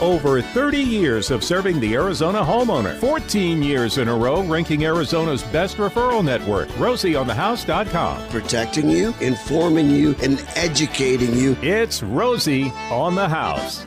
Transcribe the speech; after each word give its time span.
Over 0.00 0.42
30 0.42 0.78
years 0.78 1.30
of 1.30 1.44
serving 1.44 1.80
the 1.80 1.94
Arizona 1.94 2.40
homeowner. 2.40 2.98
14 2.98 3.62
years 3.62 3.98
in 3.98 4.08
a 4.08 4.14
row 4.14 4.42
ranking 4.42 4.84
Arizona's 4.84 5.42
best 5.44 5.76
referral 5.76 6.24
network. 6.24 6.68
RosieOnTheHouse.com. 6.70 8.28
Protecting 8.28 8.90
you, 8.90 9.14
informing 9.20 9.90
you, 9.90 10.14
and 10.22 10.44
educating 10.56 11.34
you. 11.34 11.56
It's 11.62 12.02
Rosie 12.02 12.70
on 12.90 13.14
the 13.14 13.28
House. 13.28 13.86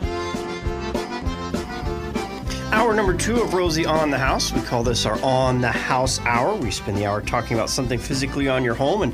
Hour 2.72 2.94
number 2.94 3.14
two 3.14 3.42
of 3.42 3.54
Rosie 3.54 3.86
on 3.86 4.12
the 4.12 4.18
House. 4.18 4.54
We 4.54 4.62
call 4.62 4.84
this 4.84 5.06
our 5.06 5.20
On 5.24 5.62
the 5.62 5.72
House 5.72 6.20
Hour. 6.22 6.56
We 6.56 6.70
spend 6.70 6.98
the 6.98 7.06
hour 7.06 7.22
talking 7.22 7.58
about 7.58 7.70
something 7.70 7.98
physically 7.98 8.48
on 8.48 8.64
your 8.64 8.76
home. 8.76 9.02
And 9.04 9.14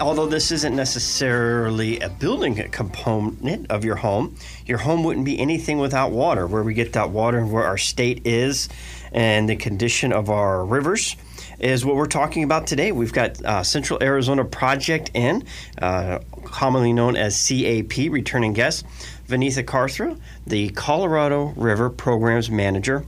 although 0.00 0.26
this 0.26 0.50
isn't 0.50 0.74
necessarily 0.74 2.00
a 2.00 2.08
building 2.08 2.56
component 2.70 3.70
of 3.70 3.84
your 3.84 3.96
home, 3.96 4.36
your 4.66 4.78
home 4.78 5.04
wouldn't 5.04 5.26
be 5.26 5.38
anything 5.38 5.78
without 5.78 6.10
water. 6.10 6.46
Where 6.46 6.62
we 6.62 6.74
get 6.74 6.94
that 6.94 7.10
water 7.10 7.38
and 7.38 7.52
where 7.52 7.64
our 7.64 7.78
state 7.78 8.26
is 8.26 8.68
and 9.12 9.48
the 9.48 9.56
condition 9.56 10.12
of 10.12 10.30
our 10.30 10.64
rivers 10.64 11.16
is 11.58 11.84
what 11.84 11.96
we're 11.96 12.06
talking 12.06 12.42
about 12.42 12.66
today. 12.66 12.90
We've 12.90 13.12
got 13.12 13.44
uh, 13.44 13.62
Central 13.62 14.02
Arizona 14.02 14.44
Project 14.44 15.10
in, 15.14 15.44
uh, 15.80 16.20
commonly 16.44 16.92
known 16.92 17.16
as 17.16 17.36
CAP, 17.46 18.10
returning 18.10 18.54
guest. 18.54 18.86
Vineetha 19.28 19.62
Kartha, 19.62 20.18
the 20.46 20.70
Colorado 20.70 21.52
River 21.56 21.88
Programs 21.88 22.50
Manager. 22.50 23.04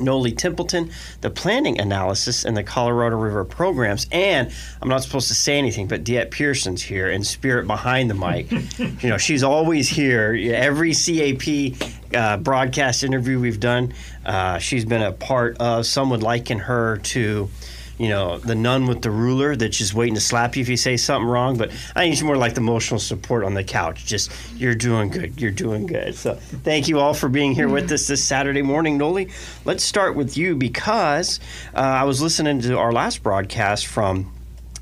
Nolie 0.00 0.36
Templeton, 0.36 0.90
the 1.20 1.30
planning 1.30 1.80
analysis 1.80 2.44
and 2.44 2.56
the 2.56 2.62
Colorado 2.62 3.16
River 3.16 3.44
programs. 3.44 4.06
And 4.12 4.52
I'm 4.80 4.88
not 4.88 5.02
supposed 5.02 5.28
to 5.28 5.34
say 5.34 5.58
anything, 5.58 5.88
but 5.88 6.04
Diet 6.04 6.30
Pearson's 6.30 6.82
here 6.82 7.10
in 7.10 7.24
spirit 7.24 7.66
behind 7.66 8.10
the 8.10 8.14
mic. 8.14 8.50
you 9.02 9.08
know, 9.08 9.18
she's 9.18 9.42
always 9.42 9.88
here. 9.88 10.34
Every 10.54 10.92
CAP 10.94 11.76
uh, 12.14 12.36
broadcast 12.38 13.04
interview 13.04 13.40
we've 13.40 13.60
done, 13.60 13.92
uh, 14.24 14.58
she's 14.58 14.84
been 14.84 15.02
a 15.02 15.12
part 15.12 15.58
of. 15.58 15.86
Some 15.86 16.10
would 16.10 16.22
liken 16.22 16.58
her 16.58 16.98
to 16.98 17.48
you 18.02 18.08
know, 18.08 18.36
the 18.38 18.56
nun 18.56 18.88
with 18.88 19.00
the 19.00 19.12
ruler 19.12 19.54
that's 19.54 19.78
just 19.78 19.94
waiting 19.94 20.16
to 20.16 20.20
slap 20.20 20.56
you 20.56 20.62
if 20.62 20.68
you 20.68 20.76
say 20.76 20.96
something 20.96 21.28
wrong. 21.28 21.56
But 21.56 21.70
I 21.94 22.00
think 22.00 22.14
it's 22.14 22.22
more 22.22 22.36
like 22.36 22.54
the 22.54 22.60
emotional 22.60 22.98
support 22.98 23.44
on 23.44 23.54
the 23.54 23.62
couch. 23.62 24.04
Just, 24.04 24.32
you're 24.56 24.74
doing 24.74 25.08
good. 25.08 25.40
You're 25.40 25.52
doing 25.52 25.86
good. 25.86 26.16
So 26.16 26.34
thank 26.34 26.88
you 26.88 26.98
all 26.98 27.14
for 27.14 27.28
being 27.28 27.52
here 27.52 27.68
with 27.68 27.92
us 27.92 28.08
this 28.08 28.24
Saturday 28.24 28.62
morning. 28.62 28.98
Nolie, 28.98 29.30
let's 29.64 29.84
start 29.84 30.16
with 30.16 30.36
you 30.36 30.56
because 30.56 31.38
uh, 31.76 31.78
I 31.78 32.02
was 32.02 32.20
listening 32.20 32.60
to 32.62 32.76
our 32.76 32.90
last 32.90 33.22
broadcast 33.22 33.86
from 33.86 34.32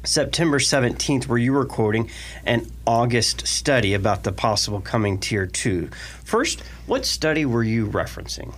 September 0.03 0.59
17th, 0.59 1.27
where 1.27 1.37
you 1.37 1.53
were 1.53 1.67
quoting 1.67 2.09
an 2.47 2.71
August 2.87 3.47
study 3.47 3.93
about 3.93 4.23
the 4.25 4.33
possible 4.33 4.81
coming 4.81 5.19
tier 5.19 5.47
two. 5.47 5.91
First, 6.25 6.63
what 6.87 7.05
study 7.05 7.45
were 7.45 7.65
you 7.65 7.87
referencing? 7.87 8.55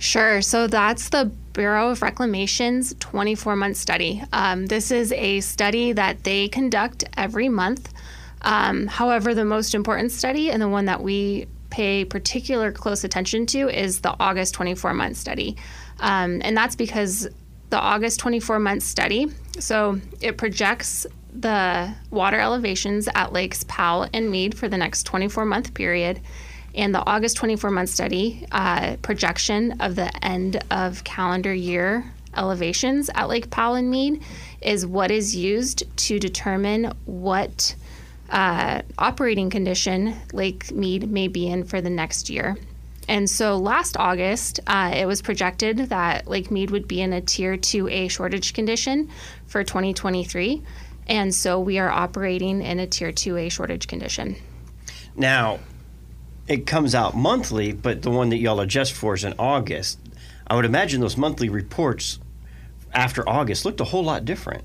Sure. 0.00 0.40
So 0.40 0.66
that's 0.66 1.10
the 1.10 1.30
Bureau 1.52 1.90
of 1.90 2.00
Reclamation's 2.00 2.94
24 3.00 3.54
month 3.54 3.76
study. 3.76 4.22
Um, 4.32 4.64
this 4.64 4.90
is 4.90 5.12
a 5.12 5.40
study 5.40 5.92
that 5.92 6.24
they 6.24 6.48
conduct 6.48 7.04
every 7.18 7.50
month. 7.50 7.92
Um, 8.40 8.86
however, 8.86 9.34
the 9.34 9.44
most 9.44 9.74
important 9.74 10.10
study 10.10 10.50
and 10.50 10.62
the 10.62 10.70
one 10.70 10.86
that 10.86 11.02
we 11.02 11.48
pay 11.68 12.06
particular 12.06 12.72
close 12.72 13.04
attention 13.04 13.44
to 13.46 13.68
is 13.68 14.00
the 14.00 14.16
August 14.18 14.54
24 14.54 14.94
month 14.94 15.18
study. 15.18 15.58
Um, 15.98 16.40
and 16.42 16.56
that's 16.56 16.76
because 16.76 17.28
the 17.68 17.78
August 17.78 18.20
24 18.20 18.58
month 18.58 18.82
study, 18.82 19.26
so 19.58 20.00
it 20.22 20.38
projects 20.38 21.06
the 21.30 21.94
water 22.10 22.40
elevations 22.40 23.06
at 23.14 23.34
Lakes 23.34 23.66
Powell 23.68 24.08
and 24.14 24.30
Mead 24.30 24.56
for 24.56 24.66
the 24.66 24.78
next 24.78 25.02
24 25.02 25.44
month 25.44 25.74
period 25.74 26.22
and 26.74 26.94
the 26.94 27.04
August 27.06 27.36
24 27.36 27.70
month 27.70 27.90
study 27.90 28.46
uh, 28.52 28.96
projection 29.02 29.80
of 29.80 29.96
the 29.96 30.10
end 30.24 30.62
of 30.70 31.04
calendar 31.04 31.52
year 31.52 32.04
elevations 32.36 33.10
at 33.14 33.28
Lake 33.28 33.50
Powell 33.50 33.74
and 33.74 33.90
Mead 33.90 34.22
is 34.60 34.86
what 34.86 35.10
is 35.10 35.34
used 35.34 35.84
to 35.96 36.18
determine 36.18 36.92
what 37.04 37.74
uh, 38.30 38.82
operating 38.98 39.50
condition 39.50 40.14
Lake 40.32 40.70
Mead 40.70 41.10
may 41.10 41.28
be 41.28 41.48
in 41.48 41.64
for 41.64 41.80
the 41.80 41.90
next 41.90 42.30
year. 42.30 42.56
And 43.08 43.28
so 43.28 43.56
last 43.56 43.96
August, 43.96 44.60
uh, 44.68 44.92
it 44.94 45.06
was 45.06 45.20
projected 45.20 45.78
that 45.88 46.28
Lake 46.28 46.50
Mead 46.50 46.70
would 46.70 46.86
be 46.86 47.00
in 47.00 47.12
a 47.12 47.20
Tier 47.20 47.56
2A 47.56 48.08
shortage 48.08 48.54
condition 48.54 49.10
for 49.46 49.64
2023. 49.64 50.62
And 51.08 51.34
so 51.34 51.58
we 51.58 51.80
are 51.80 51.90
operating 51.90 52.62
in 52.62 52.78
a 52.78 52.86
Tier 52.86 53.10
2A 53.10 53.50
shortage 53.50 53.88
condition. 53.88 54.36
Now, 55.16 55.58
it 56.50 56.66
comes 56.66 56.96
out 56.96 57.16
monthly, 57.16 57.72
but 57.72 58.02
the 58.02 58.10
one 58.10 58.30
that 58.30 58.38
y'all 58.38 58.58
adjust 58.58 58.92
for 58.92 59.14
is 59.14 59.22
in 59.22 59.34
August. 59.38 60.00
I 60.48 60.56
would 60.56 60.64
imagine 60.64 61.00
those 61.00 61.16
monthly 61.16 61.48
reports 61.48 62.18
after 62.92 63.26
August 63.28 63.64
looked 63.64 63.80
a 63.80 63.84
whole 63.84 64.02
lot 64.02 64.24
different. 64.24 64.64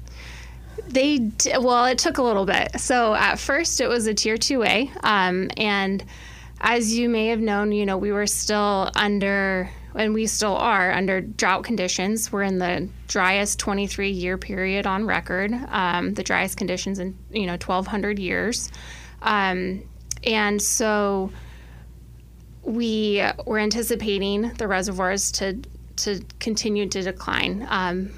They 0.88 1.20
d- 1.20 1.52
well, 1.60 1.86
it 1.86 2.00
took 2.00 2.18
a 2.18 2.24
little 2.24 2.46
bit. 2.46 2.80
So 2.80 3.14
at 3.14 3.38
first, 3.38 3.80
it 3.80 3.88
was 3.88 4.08
a 4.08 4.16
tier 4.16 4.36
two 4.36 4.64
A, 4.64 4.92
um, 5.04 5.52
and 5.58 6.04
as 6.60 6.98
you 6.98 7.08
may 7.08 7.28
have 7.28 7.40
known, 7.40 7.72
you 7.72 7.86
know 7.86 8.00
we 8.00 8.12
were 8.12 8.26
still 8.26 8.90
under, 8.96 9.70
and 9.94 10.16
we 10.16 10.26
still 10.26 10.56
are 10.56 10.92
under 10.92 11.22
drought 11.22 11.66
conditions. 11.66 12.32
We're 12.32 12.44
in 12.44 12.58
the 12.58 12.90
driest 13.08 13.60
23 13.60 14.10
year 14.10 14.40
period 14.40 14.88
on 14.88 15.06
record, 15.06 15.54
um, 15.70 16.16
the 16.16 16.24
driest 16.24 16.58
conditions 16.58 16.98
in 16.98 17.16
you 17.30 17.46
know 17.46 17.54
1,200 17.54 18.18
years, 18.18 18.72
um, 19.22 19.84
and 20.24 20.60
so 20.60 21.30
we 22.66 23.24
were 23.46 23.60
anticipating 23.60 24.54
the 24.58 24.68
reservoirs 24.68 25.32
to 25.34 25.62
to 25.98 26.22
continue 26.40 26.88
to 26.90 27.02
decline, 27.02 27.66
um, 27.70 28.12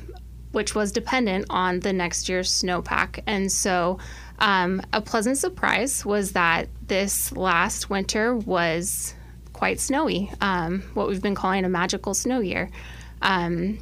which 0.51 0.73
was 0.73 0.91
dependent 0.91 1.45
on 1.49 1.79
the 1.81 1.93
next 1.93 2.27
year's 2.27 2.49
snowpack. 2.49 3.21
And 3.27 3.51
so, 3.51 3.99
um, 4.39 4.81
a 4.93 5.01
pleasant 5.01 5.37
surprise 5.37 6.03
was 6.03 6.31
that 6.31 6.69
this 6.87 7.31
last 7.33 7.89
winter 7.89 8.35
was 8.35 9.13
quite 9.53 9.79
snowy, 9.79 10.31
um, 10.41 10.81
what 10.93 11.07
we've 11.07 11.21
been 11.21 11.35
calling 11.35 11.65
a 11.65 11.69
magical 11.69 12.13
snow 12.13 12.39
year. 12.39 12.69
Um, 13.21 13.79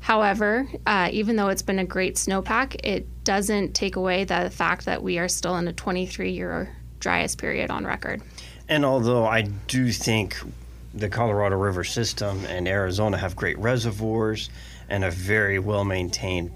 however, 0.00 0.66
uh, 0.86 1.08
even 1.12 1.36
though 1.36 1.48
it's 1.48 1.62
been 1.62 1.78
a 1.78 1.84
great 1.84 2.16
snowpack, 2.16 2.76
it 2.84 3.06
doesn't 3.24 3.74
take 3.74 3.96
away 3.96 4.24
the 4.24 4.50
fact 4.50 4.86
that 4.86 5.02
we 5.02 5.18
are 5.18 5.28
still 5.28 5.56
in 5.56 5.68
a 5.68 5.72
23 5.72 6.30
year 6.30 6.74
driest 7.00 7.38
period 7.38 7.70
on 7.70 7.84
record. 7.84 8.22
And 8.68 8.84
although 8.84 9.26
I 9.26 9.42
do 9.42 9.92
think 9.92 10.36
the 10.94 11.08
Colorado 11.08 11.56
River 11.56 11.84
system 11.84 12.44
and 12.46 12.66
Arizona 12.66 13.18
have 13.18 13.36
great 13.36 13.58
reservoirs 13.58 14.48
and 14.88 15.04
a 15.04 15.10
very 15.10 15.58
well 15.58 15.84
maintained 15.84 16.52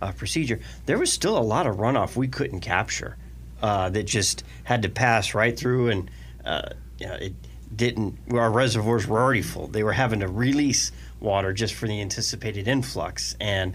uh, 0.00 0.12
procedure, 0.12 0.60
there 0.86 0.98
was 0.98 1.12
still 1.12 1.36
a 1.36 1.42
lot 1.42 1.66
of 1.66 1.76
runoff 1.76 2.14
we 2.14 2.28
couldn't 2.28 2.60
capture 2.60 3.16
uh, 3.62 3.90
that 3.90 4.04
just 4.04 4.44
had 4.64 4.82
to 4.82 4.88
pass 4.88 5.34
right 5.34 5.58
through, 5.58 5.88
and 5.88 6.10
uh, 6.44 6.70
you 6.98 7.06
know, 7.06 7.14
it 7.14 7.34
didn't. 7.74 8.16
Our 8.32 8.50
reservoirs 8.50 9.06
were 9.06 9.20
already 9.20 9.42
full. 9.42 9.66
They 9.66 9.82
were 9.82 9.92
having 9.92 10.20
to 10.20 10.28
release 10.28 10.92
water 11.18 11.52
just 11.52 11.74
for 11.74 11.86
the 11.86 12.00
anticipated 12.00 12.68
influx, 12.68 13.36
and 13.40 13.74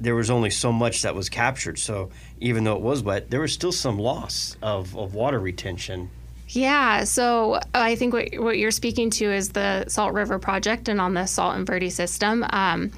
there 0.00 0.14
was 0.14 0.30
only 0.30 0.50
so 0.50 0.72
much 0.72 1.02
that 1.02 1.14
was 1.14 1.28
captured. 1.28 1.78
So 1.78 2.10
even 2.40 2.64
though 2.64 2.76
it 2.76 2.82
was 2.82 3.02
wet, 3.02 3.30
there 3.30 3.40
was 3.40 3.52
still 3.52 3.72
some 3.72 3.98
loss 3.98 4.56
of, 4.62 4.96
of 4.96 5.14
water 5.14 5.38
retention 5.38 6.10
yeah, 6.48 7.04
so 7.04 7.60
I 7.72 7.96
think 7.96 8.12
what, 8.12 8.28
what 8.38 8.58
you're 8.58 8.70
speaking 8.70 9.10
to 9.10 9.32
is 9.32 9.50
the 9.50 9.86
Salt 9.88 10.12
River 10.12 10.38
Project 10.38 10.88
and 10.88 11.00
on 11.00 11.14
the 11.14 11.26
Salt 11.26 11.56
and 11.56 11.66
Verde 11.66 11.90
system. 11.90 12.44
Um, 12.50 12.92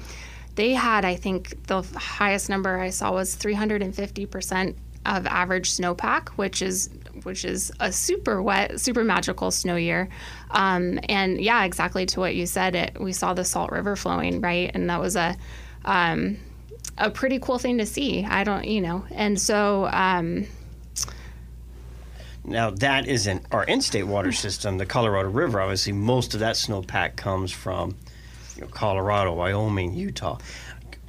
they 0.55 0.73
had, 0.73 1.05
I 1.05 1.15
think, 1.15 1.67
the 1.67 1.81
highest 1.81 2.49
number 2.49 2.79
I 2.79 2.89
saw 2.89 3.13
was 3.13 3.35
350% 3.35 4.75
of 5.05 5.25
average 5.25 5.71
snowpack, 5.71 6.29
which 6.29 6.61
is 6.61 6.89
which 7.23 7.45
is 7.45 7.71
a 7.79 7.91
super 7.91 8.41
wet, 8.41 8.79
super 8.79 9.03
magical 9.03 9.51
snow 9.51 9.75
year. 9.75 10.09
Um, 10.51 10.99
and 11.09 11.41
yeah, 11.41 11.63
exactly 11.63 12.05
to 12.07 12.19
what 12.19 12.35
you 12.35 12.45
said, 12.45 12.75
it 12.75 12.99
we 12.99 13.13
saw 13.13 13.33
the 13.33 13.45
Salt 13.45 13.71
River 13.71 13.95
flowing, 13.95 14.41
right? 14.41 14.69
And 14.73 14.89
that 14.89 14.99
was 14.99 15.15
a 15.15 15.35
um, 15.85 16.37
a 16.97 17.09
pretty 17.09 17.39
cool 17.39 17.59
thing 17.59 17.77
to 17.77 17.85
see. 17.85 18.25
I 18.25 18.43
don't, 18.43 18.65
you 18.65 18.81
know, 18.81 19.05
and 19.11 19.39
so 19.39 19.87
um, 19.91 20.47
now 22.47 22.69
that 22.69 23.07
isn't 23.07 23.45
our 23.51 23.63
in-state 23.65 24.03
water 24.03 24.31
system, 24.31 24.77
the 24.77 24.85
Colorado 24.85 25.29
River. 25.29 25.61
Obviously, 25.61 25.93
most 25.93 26.33
of 26.33 26.39
that 26.39 26.55
snowpack 26.55 27.15
comes 27.15 27.51
from 27.51 27.95
you 28.55 28.61
know, 28.61 28.67
Colorado, 28.67 29.33
Wyoming, 29.33 29.93
Utah. 29.93 30.37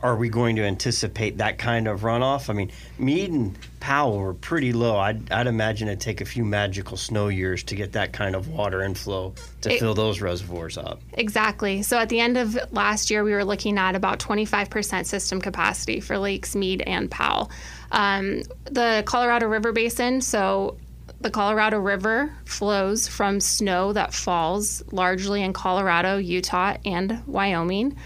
Are 0.00 0.14
we 0.14 0.28
going 0.28 0.54
to 0.56 0.62
anticipate 0.62 1.38
that 1.38 1.58
kind 1.58 1.88
of 1.88 2.02
runoff? 2.02 2.50
I 2.50 2.52
mean, 2.52 2.70
Mead 3.00 3.32
and 3.32 3.58
Powell 3.80 4.18
were 4.18 4.34
pretty 4.34 4.72
low. 4.72 4.96
I'd, 4.96 5.32
I'd 5.32 5.48
imagine 5.48 5.88
it'd 5.88 6.00
take 6.00 6.20
a 6.20 6.24
few 6.24 6.44
magical 6.44 6.96
snow 6.96 7.26
years 7.26 7.64
to 7.64 7.74
get 7.74 7.92
that 7.92 8.12
kind 8.12 8.36
of 8.36 8.48
water 8.48 8.82
inflow 8.82 9.34
to 9.62 9.72
it, 9.72 9.80
fill 9.80 9.94
those 9.94 10.20
reservoirs 10.20 10.78
up. 10.78 11.00
Exactly. 11.14 11.82
So 11.82 11.98
at 11.98 12.10
the 12.10 12.20
end 12.20 12.36
of 12.36 12.56
last 12.70 13.10
year, 13.10 13.24
we 13.24 13.32
were 13.32 13.44
looking 13.44 13.76
at 13.76 13.96
about 13.96 14.20
25% 14.20 15.04
system 15.04 15.40
capacity 15.40 15.98
for 15.98 16.16
Lakes 16.16 16.54
Mead 16.54 16.82
and 16.82 17.10
Powell. 17.10 17.50
Um, 17.90 18.42
the 18.64 19.02
Colorado 19.04 19.48
River 19.48 19.72
Basin, 19.72 20.20
so 20.20 20.76
the 21.20 21.30
Colorado 21.30 21.78
River 21.78 22.32
flows 22.44 23.08
from 23.08 23.40
snow 23.40 23.92
that 23.92 24.14
falls 24.14 24.82
largely 24.92 25.42
in 25.42 25.52
Colorado, 25.52 26.18
Utah, 26.18 26.76
and 26.84 27.22
Wyoming. 27.26 27.96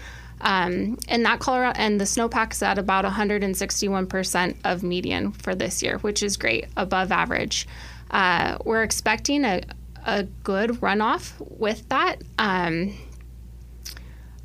Um, 0.41 0.97
and 1.07 1.25
that 1.25 1.39
Colorado 1.39 1.79
and 1.79 2.01
the 2.01 2.05
snowpack's 2.05 2.61
at 2.61 2.77
about 2.77 3.05
161% 3.05 4.55
of 4.65 4.83
median 4.83 5.31
for 5.31 5.55
this 5.55 5.81
year, 5.81 5.99
which 5.99 6.21
is 6.21 6.37
great, 6.37 6.65
above 6.75 7.11
average. 7.11 7.67
Uh, 8.11 8.57
we're 8.65 8.83
expecting 8.83 9.45
a, 9.45 9.61
a 10.05 10.23
good 10.43 10.71
runoff 10.81 11.33
with 11.39 11.87
that. 11.89 12.17
Um, 12.37 12.93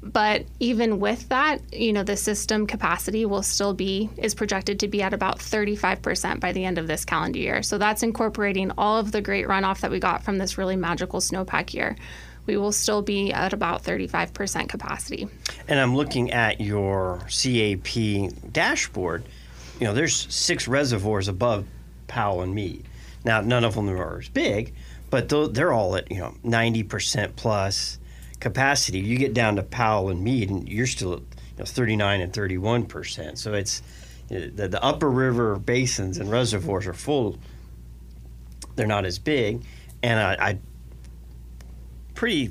but 0.03 0.47
even 0.61 1.01
with 1.01 1.29
that, 1.29 1.61
you 1.73 1.93
know, 1.93 2.05
the 2.05 2.17
system 2.17 2.67
capacity 2.67 3.27
will 3.27 3.43
still 3.43 3.75
be, 3.75 4.09
is 4.17 4.35
projected 4.35 4.81
to 4.81 4.89
be 4.89 5.03
at 5.03 5.13
about 5.13 5.39
35% 5.39 6.39
by 6.41 6.53
the 6.53 6.65
end 6.65 6.79
of 6.79 6.87
this 6.87 7.05
calendar 7.05 7.39
year. 7.39 7.63
So 7.63 7.79
that's 7.79 8.03
incorporating 8.03 8.71
all 8.79 8.99
of 8.99 9.11
the 9.11 9.21
great 9.21 9.47
runoff 9.47 9.81
that 9.81 9.91
we 9.91 9.99
got 9.99 10.23
from 10.23 10.39
this 10.39 10.57
really 10.57 10.77
magical 10.77 11.21
snowpack 11.21 11.75
year. 11.75 11.97
We 12.47 12.57
will 12.57 12.73
still 12.73 13.03
be 13.03 13.33
at 13.33 13.53
about 13.53 13.83
35% 13.83 14.69
capacity. 14.69 15.29
And 15.67 15.81
I'm 15.81 15.95
looking 15.95 16.31
at 16.31 16.61
your 16.61 17.21
CAP 17.29 18.31
dashboard. 18.53 19.25
You 19.81 19.87
know, 19.87 19.95
there's 19.95 20.33
six 20.33 20.69
reservoirs 20.69 21.29
above 21.29 21.67
Powell 22.07 22.43
and 22.43 22.55
Mead. 22.55 22.85
Now, 23.25 23.41
none 23.41 23.65
of 23.65 23.75
them 23.75 23.89
are 23.91 24.19
as 24.21 24.29
big, 24.29 24.73
but 25.11 25.29
they're 25.29 25.73
all 25.73 25.97
at, 25.97 26.11
you 26.11 26.19
know, 26.19 26.35
90% 26.45 27.37
plus 27.37 27.98
capacity. 28.41 29.01
You 29.01 29.19
get 29.19 29.35
down 29.35 29.57
to 29.57 29.63
Powell 29.63 30.09
and 30.11 30.23
Mead, 30.23 30.51
and 30.51 30.69
you're 30.69 30.87
still 30.87 31.15
at 31.15 31.21
you 31.21 31.27
know, 31.59 31.65
39 31.65 32.21
and 32.21 32.33
31 32.33 32.87
percent. 32.87 33.39
So 33.39 33.55
it's 33.55 33.83
the, 34.29 34.69
the 34.69 34.83
upper 34.83 35.11
river 35.11 35.57
basins 35.57 36.19
and 36.19 36.31
reservoirs 36.31 36.87
are 36.87 36.95
full. 36.95 37.39
They're 38.77 38.87
not 38.87 39.05
as 39.05 39.19
big, 39.19 39.63
and 40.03 40.21
I, 40.21 40.49
I 40.51 40.59
pretty 42.15 42.49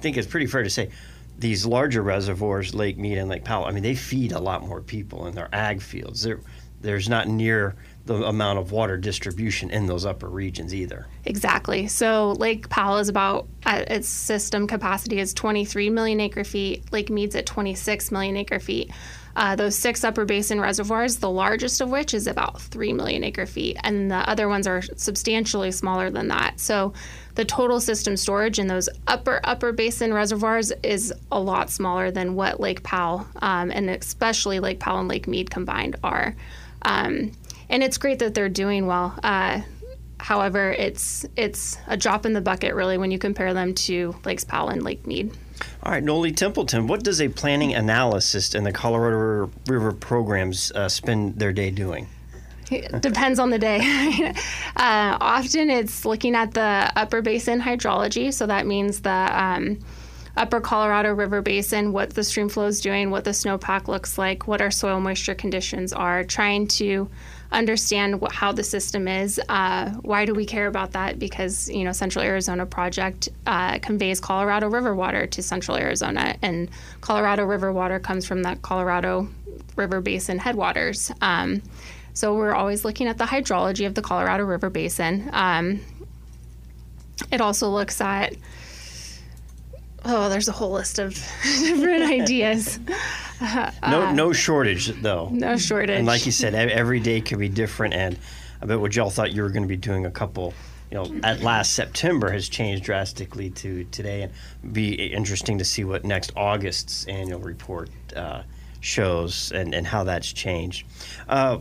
think 0.00 0.16
it's 0.16 0.26
pretty 0.26 0.46
fair 0.46 0.62
to 0.62 0.70
say 0.70 0.90
these 1.38 1.64
larger 1.64 2.02
reservoirs, 2.02 2.74
Lake 2.74 2.98
Mead 2.98 3.18
and 3.18 3.28
Lake 3.28 3.44
Powell. 3.44 3.64
I 3.64 3.70
mean, 3.70 3.82
they 3.82 3.94
feed 3.94 4.32
a 4.32 4.38
lot 4.38 4.66
more 4.66 4.80
people 4.80 5.26
in 5.26 5.34
their 5.34 5.48
ag 5.52 5.80
fields. 5.80 6.22
They're, 6.22 6.40
there's 6.82 7.08
not 7.08 7.28
near 7.28 7.74
the 8.04 8.24
amount 8.24 8.58
of 8.58 8.72
water 8.72 8.96
distribution 8.96 9.70
in 9.70 9.86
those 9.86 10.04
upper 10.04 10.28
regions 10.28 10.74
either. 10.74 11.06
Exactly. 11.24 11.86
So 11.86 12.32
Lake 12.32 12.68
Powell 12.68 12.98
is 12.98 13.08
about 13.08 13.46
uh, 13.64 13.84
its 13.86 14.08
system 14.08 14.66
capacity 14.66 15.20
is 15.20 15.32
23 15.32 15.90
million 15.90 16.20
acre 16.20 16.44
feet. 16.44 16.92
Lake 16.92 17.10
Mead's 17.10 17.36
at 17.36 17.46
26 17.46 18.10
million 18.10 18.36
acre 18.36 18.58
feet. 18.58 18.90
Uh, 19.34 19.56
those 19.56 19.78
six 19.78 20.04
upper 20.04 20.24
basin 20.24 20.60
reservoirs, 20.60 21.16
the 21.18 21.30
largest 21.30 21.80
of 21.80 21.90
which 21.90 22.12
is 22.12 22.26
about 22.26 22.60
3 22.60 22.92
million 22.92 23.24
acre 23.24 23.46
feet, 23.46 23.78
and 23.82 24.10
the 24.10 24.16
other 24.28 24.46
ones 24.46 24.66
are 24.66 24.82
substantially 24.96 25.70
smaller 25.70 26.10
than 26.10 26.28
that. 26.28 26.60
So 26.60 26.92
the 27.34 27.44
total 27.46 27.80
system 27.80 28.18
storage 28.18 28.58
in 28.58 28.66
those 28.66 28.90
upper, 29.06 29.40
upper 29.44 29.72
basin 29.72 30.12
reservoirs 30.12 30.70
is 30.82 31.14
a 31.30 31.40
lot 31.40 31.70
smaller 31.70 32.10
than 32.10 32.34
what 32.34 32.60
Lake 32.60 32.82
Powell 32.82 33.26
um, 33.36 33.70
and 33.70 33.88
especially 33.88 34.60
Lake 34.60 34.80
Powell 34.80 35.00
and 35.00 35.08
Lake 35.08 35.26
Mead 35.26 35.50
combined 35.50 35.96
are. 36.04 36.34
Um, 36.84 37.32
and 37.68 37.82
it's 37.82 37.98
great 37.98 38.18
that 38.18 38.34
they're 38.34 38.48
doing 38.48 38.86
well. 38.86 39.18
Uh, 39.22 39.62
however, 40.18 40.72
it's 40.72 41.26
it's 41.36 41.78
a 41.86 41.96
drop 41.96 42.26
in 42.26 42.32
the 42.32 42.40
bucket 42.40 42.74
really 42.74 42.98
when 42.98 43.10
you 43.10 43.18
compare 43.18 43.54
them 43.54 43.74
to 43.74 44.14
Lakes 44.24 44.44
Powell 44.44 44.68
and 44.68 44.82
Lake 44.82 45.06
Mead. 45.06 45.36
All 45.82 45.92
right, 45.92 46.02
Nolie 46.02 46.32
Templeton, 46.32 46.86
what 46.86 47.02
does 47.02 47.20
a 47.20 47.28
planning 47.28 47.74
analyst 47.74 48.54
in 48.54 48.64
the 48.64 48.72
Colorado 48.72 49.50
River 49.68 49.92
programs 49.92 50.72
uh, 50.72 50.88
spend 50.88 51.38
their 51.38 51.52
day 51.52 51.70
doing? 51.70 52.08
It 52.70 53.02
depends 53.02 53.38
on 53.38 53.50
the 53.50 53.58
day. 53.58 53.78
uh, 54.76 55.18
often 55.20 55.70
it's 55.70 56.04
looking 56.04 56.34
at 56.34 56.54
the 56.54 56.90
upper 56.96 57.20
basin 57.20 57.60
hydrology, 57.60 58.32
so 58.32 58.46
that 58.46 58.66
means 58.66 59.00
the 59.00 59.10
um, 59.10 59.78
upper 60.36 60.60
Colorado 60.60 61.12
River 61.12 61.42
Basin, 61.42 61.92
what 61.92 62.10
the 62.10 62.24
stream 62.24 62.48
flow 62.48 62.66
is 62.66 62.80
doing, 62.80 63.10
what 63.10 63.24
the 63.24 63.30
snowpack 63.30 63.88
looks 63.88 64.16
like, 64.16 64.46
what 64.46 64.60
our 64.60 64.70
soil 64.70 65.00
moisture 65.00 65.34
conditions 65.34 65.92
are, 65.92 66.24
trying 66.24 66.66
to 66.68 67.08
understand 67.50 68.22
how 68.30 68.52
the 68.52 68.64
system 68.64 69.06
is. 69.06 69.40
Uh, 69.48 69.90
why 70.00 70.24
do 70.24 70.34
we 70.34 70.46
care 70.46 70.66
about 70.66 70.92
that? 70.92 71.18
Because 71.18 71.68
you 71.68 71.84
know, 71.84 71.92
Central 71.92 72.24
Arizona 72.24 72.64
Project 72.64 73.28
uh, 73.46 73.78
conveys 73.78 74.20
Colorado 74.20 74.68
River 74.68 74.94
water 74.94 75.26
to 75.26 75.42
Central 75.42 75.76
Arizona, 75.76 76.36
and 76.40 76.70
Colorado 77.02 77.44
River 77.44 77.72
water 77.72 77.98
comes 77.98 78.26
from 78.26 78.42
that 78.44 78.62
Colorado 78.62 79.28
River 79.76 80.00
Basin 80.00 80.38
headwaters. 80.38 81.12
Um, 81.20 81.62
so 82.14 82.34
we're 82.34 82.54
always 82.54 82.84
looking 82.84 83.06
at 83.06 83.18
the 83.18 83.24
hydrology 83.24 83.86
of 83.86 83.94
the 83.94 84.02
Colorado 84.02 84.44
River 84.44 84.70
Basin. 84.70 85.30
Um, 85.32 85.80
it 87.30 87.40
also 87.40 87.68
looks 87.70 88.00
at 88.00 88.34
oh, 90.04 90.28
there's 90.28 90.48
a 90.48 90.52
whole 90.52 90.72
list 90.72 90.98
of 90.98 91.14
different 91.42 92.04
ideas. 92.04 92.78
no, 93.82 94.12
no 94.12 94.32
shortage 94.32 94.88
though. 95.02 95.28
No 95.30 95.56
shortage. 95.56 95.98
And 95.98 96.06
like 96.06 96.26
you 96.26 96.32
said, 96.32 96.54
every 96.54 97.00
day 97.00 97.20
could 97.20 97.38
be 97.38 97.48
different. 97.48 97.94
And 97.94 98.18
I 98.60 98.66
bet 98.66 98.80
what 98.80 98.94
y'all 98.94 99.10
thought 99.10 99.32
you 99.32 99.42
were 99.42 99.50
going 99.50 99.62
to 99.62 99.68
be 99.68 99.76
doing 99.76 100.06
a 100.06 100.10
couple, 100.10 100.54
you 100.90 100.96
know, 100.96 101.20
at 101.22 101.40
last 101.40 101.74
September 101.74 102.30
has 102.30 102.48
changed 102.48 102.84
drastically 102.84 103.50
to 103.50 103.84
today, 103.84 104.22
and 104.22 104.72
be 104.72 104.92
interesting 104.92 105.58
to 105.58 105.64
see 105.64 105.84
what 105.84 106.04
next 106.04 106.32
August's 106.36 107.06
annual 107.06 107.40
report 107.40 107.90
uh, 108.14 108.42
shows 108.80 109.52
and 109.52 109.74
and 109.74 109.86
how 109.86 110.04
that's 110.04 110.32
changed. 110.32 110.86
Uh, 111.28 111.58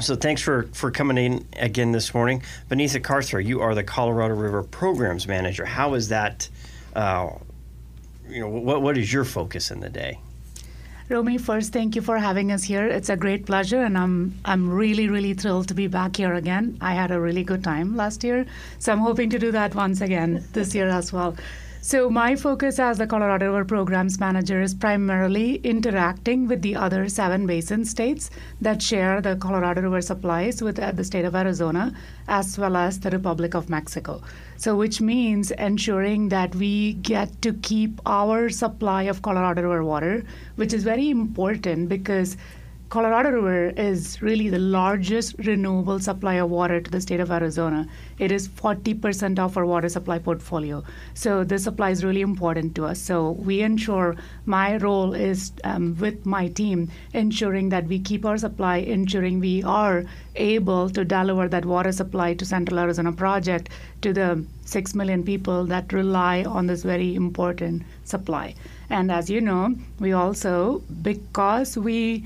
so 0.00 0.14
thanks 0.14 0.40
for, 0.40 0.68
for 0.72 0.90
coming 0.90 1.18
in 1.18 1.46
again 1.56 1.90
this 1.92 2.14
morning. 2.14 2.42
Vineetha 2.70 3.00
Kartha, 3.00 3.44
you 3.44 3.60
are 3.60 3.74
the 3.74 3.82
Colorado 3.82 4.34
River 4.34 4.62
Programs 4.62 5.26
Manager. 5.26 5.64
How 5.64 5.94
is 5.94 6.08
that 6.08 6.48
uh, 6.94 7.30
you 8.28 8.40
know, 8.40 8.48
what 8.48 8.82
what 8.82 8.96
is 8.98 9.12
your 9.12 9.24
focus 9.24 9.70
in 9.70 9.80
the 9.80 9.90
day? 9.90 10.18
Romy, 11.08 11.38
first, 11.38 11.72
thank 11.72 11.96
you 11.96 12.02
for 12.02 12.18
having 12.18 12.52
us 12.52 12.62
here. 12.62 12.86
It's 12.86 13.08
a 13.08 13.16
great 13.16 13.44
pleasure, 13.44 13.82
and 13.82 13.98
I'm 13.98 14.38
I'm 14.44 14.70
really 14.70 15.08
really 15.08 15.34
thrilled 15.34 15.66
to 15.68 15.74
be 15.74 15.88
back 15.88 16.16
here 16.16 16.34
again. 16.34 16.78
I 16.80 16.94
had 16.94 17.10
a 17.10 17.20
really 17.20 17.42
good 17.42 17.64
time 17.64 17.96
last 17.96 18.22
year, 18.22 18.46
so 18.78 18.92
I'm 18.92 19.00
hoping 19.00 19.30
to 19.30 19.38
do 19.38 19.50
that 19.50 19.74
once 19.74 20.00
again 20.00 20.44
this 20.52 20.74
year 20.74 20.88
as 20.88 21.12
well. 21.12 21.34
So, 21.82 22.10
my 22.10 22.36
focus 22.36 22.78
as 22.78 22.98
the 22.98 23.06
Colorado 23.06 23.46
River 23.46 23.64
Programs 23.64 24.20
Manager 24.20 24.60
is 24.60 24.74
primarily 24.74 25.54
interacting 25.64 26.46
with 26.46 26.60
the 26.60 26.76
other 26.76 27.08
seven 27.08 27.46
basin 27.46 27.86
states 27.86 28.28
that 28.60 28.82
share 28.82 29.22
the 29.22 29.36
Colorado 29.36 29.80
River 29.80 30.02
supplies 30.02 30.60
with 30.60 30.78
uh, 30.78 30.92
the 30.92 31.04
state 31.04 31.24
of 31.24 31.34
Arizona, 31.34 31.94
as 32.28 32.58
well 32.58 32.76
as 32.76 33.00
the 33.00 33.08
Republic 33.08 33.54
of 33.54 33.70
Mexico. 33.70 34.20
So, 34.58 34.76
which 34.76 35.00
means 35.00 35.52
ensuring 35.52 36.28
that 36.28 36.54
we 36.54 36.92
get 36.92 37.40
to 37.40 37.54
keep 37.54 37.98
our 38.04 38.50
supply 38.50 39.04
of 39.04 39.22
Colorado 39.22 39.62
River 39.62 39.82
water, 39.82 40.22
which 40.56 40.74
is 40.74 40.84
very 40.84 41.08
important 41.08 41.88
because 41.88 42.36
Colorado 42.90 43.30
River 43.30 43.68
is 43.76 44.20
really 44.20 44.48
the 44.48 44.58
largest 44.58 45.36
renewable 45.46 46.00
supply 46.00 46.34
of 46.34 46.50
water 46.50 46.80
to 46.80 46.90
the 46.90 47.00
state 47.00 47.20
of 47.20 47.30
Arizona. 47.30 47.86
It 48.18 48.32
is 48.32 48.48
40% 48.48 49.38
of 49.38 49.56
our 49.56 49.64
water 49.64 49.88
supply 49.88 50.18
portfolio. 50.18 50.82
So 51.14 51.44
this 51.44 51.62
supply 51.62 51.90
is 51.90 52.02
really 52.04 52.20
important 52.20 52.74
to 52.74 52.86
us. 52.86 52.98
So 52.98 53.30
we 53.30 53.60
ensure 53.60 54.16
my 54.44 54.76
role 54.78 55.14
is 55.14 55.52
um, 55.62 55.96
with 56.00 56.26
my 56.26 56.48
team 56.48 56.90
ensuring 57.14 57.68
that 57.68 57.86
we 57.86 58.00
keep 58.00 58.26
our 58.26 58.38
supply, 58.38 58.78
ensuring 58.78 59.38
we 59.38 59.62
are 59.62 60.04
able 60.34 60.90
to 60.90 61.04
deliver 61.04 61.46
that 61.46 61.64
water 61.64 61.92
supply 61.92 62.34
to 62.34 62.44
Central 62.44 62.80
Arizona 62.80 63.12
Project 63.12 63.68
to 64.02 64.12
the 64.12 64.44
6 64.64 64.96
million 64.96 65.22
people 65.22 65.64
that 65.66 65.92
rely 65.92 66.42
on 66.42 66.66
this 66.66 66.82
very 66.82 67.14
important 67.14 67.84
supply. 68.02 68.52
And 68.88 69.12
as 69.12 69.30
you 69.30 69.40
know, 69.40 69.76
we 70.00 70.12
also, 70.12 70.82
because 71.02 71.78
we 71.78 72.24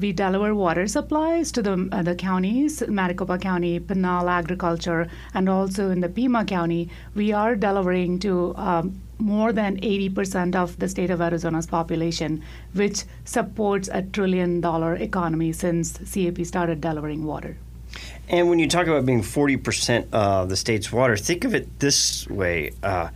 we 0.00 0.12
deliver 0.12 0.54
water 0.54 0.86
supplies 0.86 1.52
to 1.52 1.62
the, 1.62 1.88
uh, 1.92 2.02
the 2.02 2.14
counties, 2.14 2.82
Maricopa 2.88 3.38
County, 3.38 3.78
Pinal 3.78 4.28
Agriculture, 4.28 5.08
and 5.34 5.48
also 5.48 5.90
in 5.90 6.00
the 6.00 6.08
Pima 6.08 6.44
County. 6.44 6.88
We 7.14 7.32
are 7.32 7.54
delivering 7.54 8.18
to 8.20 8.54
um, 8.56 9.00
more 9.18 9.52
than 9.52 9.78
80% 9.80 10.54
of 10.54 10.78
the 10.78 10.88
state 10.88 11.10
of 11.10 11.20
Arizona's 11.20 11.66
population, 11.66 12.42
which 12.72 13.04
supports 13.24 13.88
a 13.92 14.02
trillion 14.02 14.60
dollar 14.60 14.96
economy 14.96 15.52
since 15.52 15.98
CAP 15.98 16.44
started 16.46 16.80
delivering 16.80 17.24
water. 17.24 17.56
And 18.28 18.48
when 18.48 18.58
you 18.58 18.68
talk 18.68 18.86
about 18.86 19.04
being 19.04 19.22
40% 19.22 20.12
of 20.12 20.48
the 20.48 20.56
state's 20.56 20.92
water, 20.92 21.16
think 21.16 21.44
of 21.44 21.54
it 21.54 21.80
this 21.80 22.28
way. 22.28 22.70
Uh, 22.82 23.08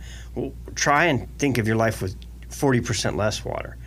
try 0.75 1.05
and 1.05 1.27
think 1.37 1.57
of 1.57 1.65
your 1.65 1.77
life 1.77 2.01
with 2.01 2.15
40% 2.49 3.15
less 3.15 3.43
water 3.43 3.77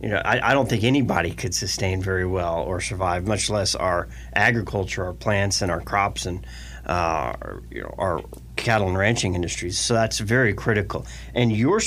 you 0.00 0.10
know, 0.10 0.20
I, 0.24 0.50
I, 0.50 0.54
don't 0.54 0.68
think 0.68 0.84
anybody 0.84 1.30
could 1.30 1.54
sustain 1.54 2.02
very 2.02 2.26
well 2.26 2.62
or 2.62 2.80
survive, 2.80 3.26
much 3.26 3.48
less 3.48 3.74
our 3.74 4.08
agriculture, 4.34 5.04
our 5.04 5.14
plants, 5.14 5.62
and 5.62 5.70
our 5.70 5.80
crops, 5.80 6.26
and 6.26 6.46
uh, 6.84 7.34
you 7.70 7.82
know, 7.82 7.94
our 7.96 8.22
cattle 8.56 8.88
and 8.88 8.98
ranching 8.98 9.34
industries. 9.34 9.78
So 9.78 9.94
that's 9.94 10.18
very 10.18 10.52
critical. 10.52 11.06
And 11.34 11.50
you're 11.50 11.80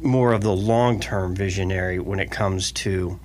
more 0.00 0.32
of 0.32 0.42
the 0.42 0.52
long-term 0.52 1.34
visionary 1.34 1.98
when 1.98 2.20
it 2.20 2.30
comes 2.30 2.70
to 2.72 3.18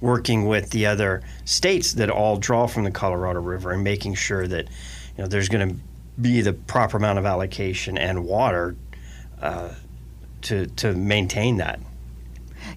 working 0.00 0.46
with 0.46 0.70
the 0.70 0.86
other 0.86 1.22
states 1.44 1.94
that 1.94 2.10
all 2.10 2.36
draw 2.36 2.66
from 2.66 2.84
the 2.84 2.90
Colorado 2.90 3.40
River 3.40 3.72
and 3.72 3.82
making 3.82 4.14
sure 4.14 4.46
that 4.46 4.68
you 5.16 5.22
know 5.22 5.26
there's 5.26 5.48
going 5.48 5.68
to 5.68 5.76
be 6.20 6.42
the 6.42 6.52
proper 6.52 6.96
amount 6.96 7.18
of 7.18 7.26
allocation 7.26 7.98
and 7.98 8.24
water 8.24 8.76
uh, 9.40 9.70
to 10.42 10.66
to 10.66 10.92
maintain 10.92 11.56
that. 11.56 11.80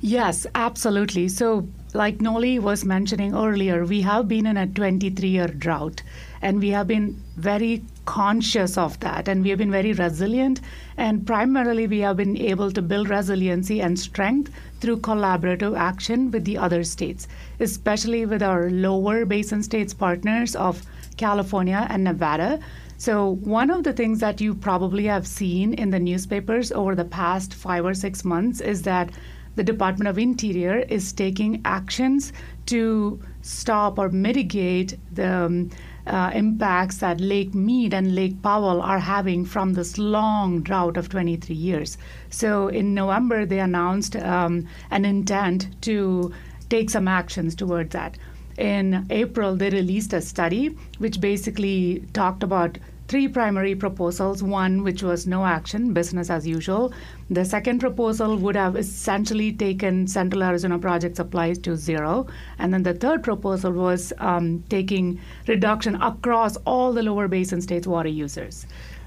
Yes, 0.02 0.46
absolutely. 0.54 1.28
So, 1.28 1.68
like 1.94 2.20
Nolie 2.20 2.60
was 2.60 2.86
mentioning 2.86 3.34
earlier, 3.34 3.84
we 3.84 4.02
have 4.02 4.28
been 4.28 4.46
in 4.46 4.56
a 4.56 4.68
23 4.68 5.28
year 5.28 5.48
drought 5.48 6.04
and 6.42 6.60
we 6.60 6.70
have 6.70 6.88
been 6.88 7.20
very 7.36 7.84
conscious 8.06 8.78
of 8.78 9.00
that 9.00 9.28
and 9.28 9.44
we 9.44 9.50
have 9.50 9.58
been 9.58 9.72
very 9.72 9.94
resilient. 9.94 10.62
And 10.98 11.26
primarily, 11.26 11.88
we 11.88 12.00
have 12.00 12.18
been 12.18 12.38
able 12.38 12.72
to 12.72 12.82
build 12.82 13.10
resiliency 13.10 13.82
and 13.82 13.98
strength 13.98 14.52
through 14.82 14.98
collaborative 14.98 15.76
action 15.76 16.30
with 16.30 16.46
the 16.46 16.58
other 16.60 16.84
states, 16.84 17.28
especially 17.60 18.26
with 18.28 18.44
our 18.44 18.70
lower 18.70 19.26
basin 19.26 19.64
states 19.64 19.96
partners 19.96 20.56
of 20.56 20.84
California 21.18 21.88
and 21.90 22.04
Nevada. 22.04 22.60
So, 23.00 23.32
one 23.44 23.72
of 23.72 23.84
the 23.84 23.94
things 23.94 24.20
that 24.20 24.42
you 24.42 24.54
probably 24.54 25.06
have 25.06 25.26
seen 25.26 25.74
in 25.74 25.90
the 25.90 26.00
newspapers 26.00 26.72
over 26.72 26.94
the 26.96 27.06
past 27.06 27.54
five 27.54 27.86
or 27.86 27.94
six 27.96 28.24
months 28.24 28.62
is 28.62 28.84
that 28.84 29.10
the 29.58 29.64
Department 29.64 30.08
of 30.08 30.20
Interior 30.20 30.78
is 30.88 31.12
taking 31.12 31.62
actions 31.66 32.32
to 32.68 33.20
stop 33.42 33.98
or 33.98 34.10
mitigate 34.10 34.98
the 35.12 35.46
um, 35.46 35.72
uh, 36.06 36.32
impacts 36.34 36.98
that 36.98 37.20
Lake 37.20 37.56
Mead 37.56 37.94
and 37.94 38.14
Lake 38.14 38.42
Powell 38.44 38.82
are 38.82 39.00
having 39.00 39.44
from 39.46 39.74
this 39.74 39.98
long 39.98 40.62
drought 40.62 40.96
of 40.96 41.10
23 41.10 41.56
years. 41.56 41.98
So 42.30 42.68
in 42.68 42.94
November, 42.94 43.46
they 43.48 43.60
announced 43.60 44.16
um, 44.16 44.68
an 44.92 45.06
intent 45.06 45.82
to 45.82 46.32
take 46.70 46.92
some 46.92 47.08
actions 47.08 47.56
towards 47.56 47.92
that. 47.94 48.18
In 48.58 49.08
April, 49.10 49.56
they 49.56 49.72
released 49.72 50.14
a 50.14 50.22
study 50.22 50.78
which 51.00 51.20
basically 51.20 52.06
talked 52.14 52.44
about 52.44 52.78
three 53.08 53.28
primary 53.28 53.76
proposals. 53.76 54.44
One, 54.44 54.84
which 54.84 55.04
was 55.04 55.26
no 55.28 55.46
action, 55.46 55.94
business 55.94 56.30
as 56.30 56.46
usual. 56.46 56.94
The 57.30 57.46
second 57.46 57.80
proposal 57.80 58.38
would 58.38 58.56
have 58.56 58.76
essentially 58.76 59.54
taken 59.54 60.08
Central 60.08 60.44
Arizona 60.44 60.80
project 60.80 61.16
supplies 61.16 61.58
to 61.60 61.76
zero. 61.76 62.28
And 62.60 62.74
then 62.74 62.84
the 62.84 62.94
third 62.94 63.24
proposal 63.24 63.72
was 63.72 64.14
um, 64.20 64.64
taking 64.70 65.20
reduction 65.48 65.96
across 66.02 66.58
all 66.66 66.94
the 66.94 67.04
lower 67.04 67.28
basin 67.28 67.62
states' 67.62 67.88
water 67.88 68.10
users. 68.10 68.66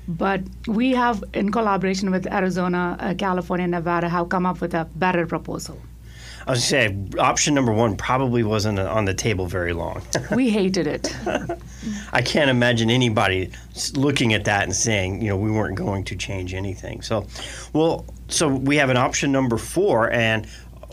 But 0.08 0.40
we 0.66 0.92
have, 0.92 1.22
in 1.34 1.52
collaboration 1.52 2.10
with 2.10 2.26
Arizona, 2.32 2.96
uh, 2.98 3.14
California, 3.14 3.64
and 3.64 3.72
Nevada, 3.72 4.08
have 4.08 4.28
come 4.28 4.46
up 4.46 4.60
with 4.60 4.74
a 4.74 4.86
better 4.96 5.26
proposal. 5.26 5.80
I 6.46 6.52
was 6.52 6.70
going 6.70 7.08
to 7.10 7.16
say, 7.16 7.20
option 7.20 7.54
number 7.54 7.72
one 7.72 7.96
probably 7.96 8.42
wasn't 8.42 8.78
on 8.78 9.04
the 9.04 9.14
table 9.14 9.46
very 9.46 9.72
long. 9.72 10.02
we 10.34 10.50
hated 10.50 10.86
it. 10.86 11.14
I 12.12 12.22
can't 12.22 12.50
imagine 12.50 12.90
anybody 12.90 13.50
looking 13.94 14.32
at 14.32 14.44
that 14.44 14.64
and 14.64 14.74
saying, 14.74 15.22
you 15.22 15.28
know, 15.28 15.36
we 15.36 15.50
weren't 15.50 15.76
going 15.76 16.04
to 16.04 16.16
change 16.16 16.54
anything. 16.54 17.02
So, 17.02 17.26
well, 17.72 18.06
so 18.28 18.48
we 18.48 18.76
have 18.76 18.90
an 18.90 18.96
option 18.96 19.32
number 19.32 19.58
four, 19.58 20.10
and 20.10 20.46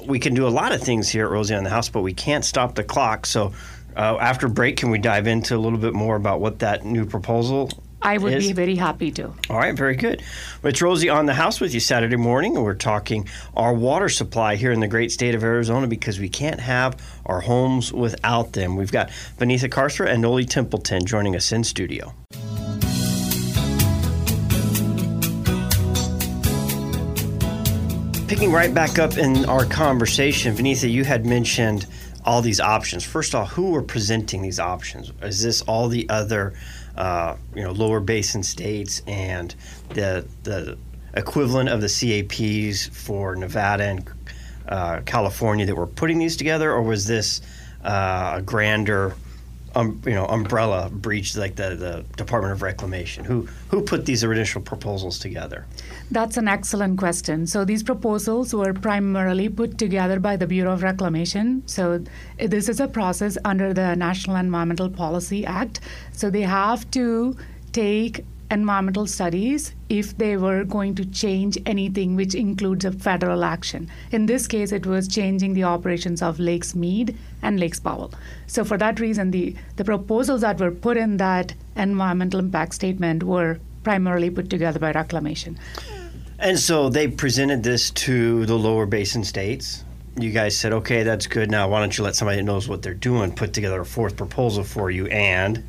we 0.05 0.19
can 0.19 0.33
do 0.33 0.47
a 0.47 0.49
lot 0.49 0.71
of 0.73 0.81
things 0.81 1.09
here 1.09 1.25
at 1.25 1.31
Rosie 1.31 1.55
on 1.55 1.63
the 1.63 1.69
House, 1.69 1.89
but 1.89 2.01
we 2.01 2.13
can't 2.13 2.43
stop 2.43 2.75
the 2.75 2.83
clock. 2.83 3.25
So, 3.25 3.53
uh, 3.95 4.17
after 4.19 4.47
break, 4.47 4.77
can 4.77 4.91
we 4.91 4.99
dive 4.99 5.27
into 5.27 5.55
a 5.55 5.57
little 5.57 5.79
bit 5.79 5.93
more 5.93 6.15
about 6.15 6.39
what 6.39 6.59
that 6.59 6.85
new 6.85 7.05
proposal 7.05 7.71
I 8.01 8.17
would 8.17 8.33
is? 8.33 8.47
be 8.47 8.53
very 8.53 8.75
happy 8.75 9.11
to. 9.11 9.33
All 9.49 9.57
right, 9.57 9.75
very 9.75 9.95
good. 9.95 10.21
Well, 10.61 10.69
it's 10.69 10.81
Rosie 10.81 11.09
on 11.09 11.25
the 11.25 11.33
house 11.33 11.59
with 11.59 11.73
you 11.73 11.79
Saturday 11.79 12.15
morning, 12.15 12.55
and 12.55 12.63
we're 12.63 12.75
talking 12.75 13.27
our 13.55 13.73
water 13.73 14.07
supply 14.07 14.55
here 14.55 14.71
in 14.71 14.79
the 14.79 14.87
great 14.87 15.11
state 15.11 15.33
of 15.35 15.43
Arizona 15.43 15.87
because 15.87 16.19
we 16.19 16.29
can't 16.29 16.59
have 16.59 17.01
our 17.25 17.41
homes 17.41 17.91
without 17.91 18.53
them. 18.53 18.75
We've 18.75 18.91
got 18.91 19.09
Vineetha 19.39 19.69
Kartha 19.69 20.07
and 20.07 20.21
Nolie 20.23 20.45
Templeton 20.45 21.05
joining 21.05 21.35
us 21.35 21.51
in 21.51 21.63
studio. 21.63 22.13
Picking 28.27 28.51
right 28.51 28.73
back 28.73 28.99
up 28.99 29.17
in 29.17 29.45
our 29.45 29.65
conversation, 29.65 30.53
Vineetha, 30.53 30.91
you 30.91 31.03
had 31.03 31.25
mentioned 31.25 31.87
all 32.25 32.41
these 32.41 32.59
options. 32.59 33.05
First 33.05 33.33
off, 33.33 33.51
who 33.51 33.73
are 33.73 33.81
presenting 33.81 34.41
these 34.41 34.59
options? 34.59 35.11
Is 35.21 35.41
this 35.41 35.61
all 35.61 35.87
the 35.87 36.07
other 36.09 36.53
uh, 36.97 37.35
you 37.55 37.63
know 37.63 37.71
lower 37.71 37.99
basin 37.99 38.43
states 38.43 39.01
and 39.07 39.55
the 39.89 40.25
the 40.43 40.77
equivalent 41.13 41.69
of 41.69 41.81
the 41.81 41.87
CAPs 41.87 42.87
for 42.87 43.35
Nevada 43.35 43.83
and 43.83 44.09
uh, 44.67 45.01
California 45.05 45.65
that 45.65 45.75
were 45.75 45.87
putting 45.87 46.19
these 46.19 46.37
together, 46.37 46.71
or 46.71 46.81
was 46.81 47.07
this 47.07 47.41
uh, 47.83 48.35
a 48.37 48.41
grander, 48.41 49.15
um, 49.77 50.01
you 50.05 50.13
know, 50.13 50.25
umbrella 50.25 50.89
breach 50.91 51.37
like 51.37 51.55
the, 51.55 51.75
the 51.75 52.05
Department 52.15 52.51
of 52.51 52.61
Reclamation? 52.61 53.23
Who 53.23 53.47
who 53.69 53.81
put 53.81 54.05
these 54.05 54.23
initial 54.23 54.61
proposals 54.61 55.19
together? 55.19 55.65
That's 56.09 56.37
an 56.37 56.47
excellent 56.47 56.97
question. 56.97 57.45
So 57.47 57.63
these 57.63 57.83
proposals 57.83 58.53
were 58.53 58.73
primarily 58.73 59.49
put 59.49 59.77
together 59.77 60.19
by 60.19 60.35
the 60.35 60.47
Bureau 60.47 60.73
of 60.73 60.81
Reclamation. 60.81 61.63
So 61.67 62.03
this 62.39 62.69
is 62.69 62.79
a 62.79 62.87
process 62.87 63.37
under 63.45 63.73
the 63.73 63.95
National 63.95 64.35
Environmental 64.37 64.89
Policy 64.89 65.45
Act. 65.45 65.79
So 66.11 66.29
they 66.29 66.41
have 66.41 66.89
to 66.91 67.35
take 67.71 68.25
environmental 68.49 69.05
studies 69.05 69.73
if 69.89 70.17
they 70.17 70.37
were 70.37 70.63
going 70.63 70.95
to 70.95 71.05
change 71.05 71.57
anything 71.65 72.15
which 72.15 72.33
includes 72.33 72.85
a 72.85 72.91
federal 72.91 73.43
action. 73.43 73.89
In 74.11 74.25
this 74.25 74.47
case, 74.47 74.71
it 74.71 74.85
was 74.85 75.07
changing 75.07 75.53
the 75.53 75.63
operations 75.63 76.21
of 76.21 76.39
Lakes 76.39 76.75
Mead 76.75 77.17
and 77.41 77.59
Lakes 77.59 77.79
Powell. 77.79 78.13
So 78.47 78.63
for 78.63 78.77
that 78.77 78.99
reason, 78.99 79.31
the, 79.31 79.55
the 79.75 79.83
proposals 79.83 80.41
that 80.41 80.59
were 80.59 80.71
put 80.71 80.97
in 80.97 81.17
that 81.17 81.53
environmental 81.75 82.39
impact 82.39 82.73
statement 82.73 83.23
were 83.23 83.59
primarily 83.83 84.29
put 84.29 84.49
together 84.49 84.79
by 84.79 84.91
Reclamation. 84.91 85.57
And 86.39 86.59
so 86.59 86.89
they 86.89 87.07
presented 87.07 87.63
this 87.63 87.89
to 87.91 88.45
the 88.45 88.55
lower 88.55 88.85
basin 88.85 89.23
states. 89.23 89.83
You 90.19 90.31
guys 90.31 90.57
said, 90.57 90.73
okay, 90.73 91.03
that's 91.03 91.27
good. 91.27 91.51
Now, 91.51 91.69
why 91.69 91.79
don't 91.79 91.97
you 91.97 92.03
let 92.03 92.15
somebody 92.15 92.37
that 92.37 92.43
knows 92.43 92.67
what 92.67 92.81
they're 92.81 92.93
doing 92.93 93.33
put 93.33 93.53
together 93.53 93.81
a 93.81 93.85
fourth 93.85 94.17
proposal 94.17 94.63
for 94.63 94.89
you 94.89 95.07
and 95.07 95.63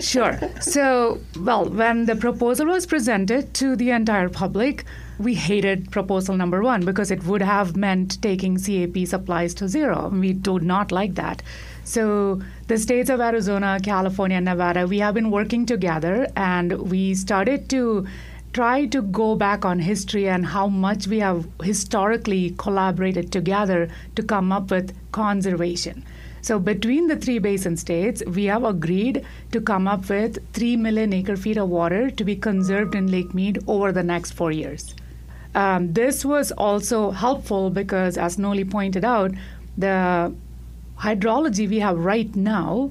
Sure. 0.00 0.38
So, 0.60 1.20
well, 1.38 1.68
when 1.68 2.06
the 2.06 2.16
proposal 2.16 2.66
was 2.66 2.86
presented 2.86 3.54
to 3.54 3.76
the 3.76 3.90
entire 3.90 4.28
public, 4.28 4.84
we 5.18 5.34
hated 5.34 5.90
proposal 5.90 6.36
number 6.36 6.62
one 6.62 6.84
because 6.84 7.10
it 7.10 7.24
would 7.24 7.42
have 7.42 7.76
meant 7.76 8.20
taking 8.22 8.58
CAP 8.58 9.06
supplies 9.06 9.54
to 9.54 9.68
zero. 9.68 10.08
We 10.08 10.32
do 10.32 10.58
not 10.58 10.92
like 10.92 11.14
that. 11.14 11.42
So, 11.84 12.42
the 12.68 12.78
states 12.78 13.10
of 13.10 13.20
Arizona, 13.20 13.78
California, 13.82 14.36
and 14.36 14.44
Nevada, 14.46 14.86
we 14.86 14.98
have 14.98 15.14
been 15.14 15.30
working 15.30 15.66
together 15.66 16.26
and 16.36 16.90
we 16.90 17.14
started 17.14 17.68
to 17.70 18.06
try 18.52 18.84
to 18.86 19.00
go 19.00 19.34
back 19.34 19.64
on 19.64 19.78
history 19.78 20.28
and 20.28 20.46
how 20.46 20.68
much 20.68 21.06
we 21.06 21.20
have 21.20 21.48
historically 21.62 22.54
collaborated 22.58 23.32
together 23.32 23.88
to 24.14 24.22
come 24.22 24.52
up 24.52 24.70
with 24.70 24.94
conservation. 25.10 26.04
So 26.42 26.58
between 26.58 27.06
the 27.06 27.16
three 27.16 27.38
basin 27.38 27.76
states, 27.76 28.20
we 28.26 28.46
have 28.46 28.64
agreed 28.64 29.24
to 29.52 29.60
come 29.60 29.86
up 29.86 30.08
with 30.08 30.38
3 30.52 30.76
million 30.76 31.12
acre 31.12 31.36
feet 31.36 31.56
of 31.56 31.68
water 31.68 32.10
to 32.10 32.24
be 32.24 32.34
conserved 32.34 32.96
in 32.96 33.10
Lake 33.10 33.32
Mead 33.32 33.62
over 33.68 33.92
the 33.92 34.02
next 34.02 34.32
four 34.32 34.50
years. 34.50 34.94
Um, 35.54 35.92
this 35.92 36.24
was 36.24 36.50
also 36.50 37.12
helpful 37.12 37.70
because, 37.70 38.18
as 38.18 38.38
Nolie 38.38 38.68
pointed 38.68 39.04
out, 39.04 39.30
the 39.78 40.34
hydrology 40.98 41.68
we 41.68 41.78
have 41.78 41.98
right 41.98 42.34
now 42.34 42.90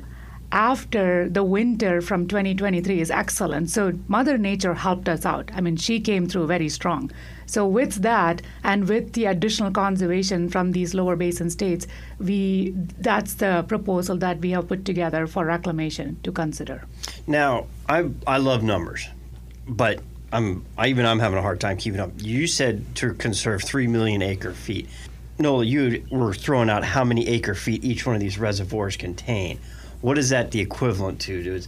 after 0.51 1.29
the 1.29 1.43
winter 1.43 2.01
from 2.01 2.27
2023 2.27 3.00
is 3.00 3.10
excellent. 3.10 3.70
So 3.70 3.93
Mother 4.08 4.38
Nature 4.38 4.74
helped 4.74 5.08
us 5.08 5.25
out. 5.25 5.50
I 5.53 5.62
mean, 5.62 5.77
she 5.77 6.00
came 6.00 6.27
through 6.27 6.48
very 6.48 6.70
strong. 6.70 7.12
So 7.46 7.67
with 7.67 7.96
that, 8.01 8.41
and 8.63 8.88
with 8.88 9.13
the 9.13 9.25
additional 9.25 9.72
conservation 9.72 10.50
from 10.50 10.72
these 10.72 10.93
lower 10.93 11.15
basin 11.15 11.50
states, 11.50 11.88
we 12.20 12.74
that's 13.00 13.36
the 13.36 13.65
proposal 13.67 14.17
that 14.17 14.39
we 14.39 14.51
have 14.51 14.67
put 14.67 14.86
together 14.86 15.27
for 15.27 15.46
reclamation 15.46 16.17
to 16.24 16.31
consider. 16.31 16.86
Now, 17.27 17.67
I 17.89 18.10
I 18.25 18.38
love 18.38 18.63
numbers, 18.63 19.08
but 19.67 20.00
I'm 20.31 20.65
I, 20.77 20.88
even 20.88 21.05
I'm 21.05 21.20
having 21.20 21.38
a 21.38 21.41
hard 21.41 21.60
time 21.60 21.77
keeping 21.77 22.00
up. 22.00 22.12
You 22.17 22.48
said 22.48 22.96
to 22.96 23.13
conserve 23.13 23.63
three 23.63 23.88
million 23.88 24.22
acre 24.22 24.53
feet. 24.53 24.88
Nola, 25.38 25.65
you 25.65 26.05
were 26.12 26.34
throwing 26.34 26.70
out 26.70 26.84
how 26.84 27.03
many 27.03 27.27
acre 27.27 27.55
feet 27.55 27.84
each 27.84 28.05
one 28.05 28.15
of 28.15 28.22
these 28.22 28.38
reservoirs 28.38 28.96
contain. 28.96 29.60
What 30.01 30.17
is 30.17 30.29
that 30.29 30.51
the 30.51 30.60
equivalent 30.60 31.22
to? 31.22 31.43
to 31.43 31.67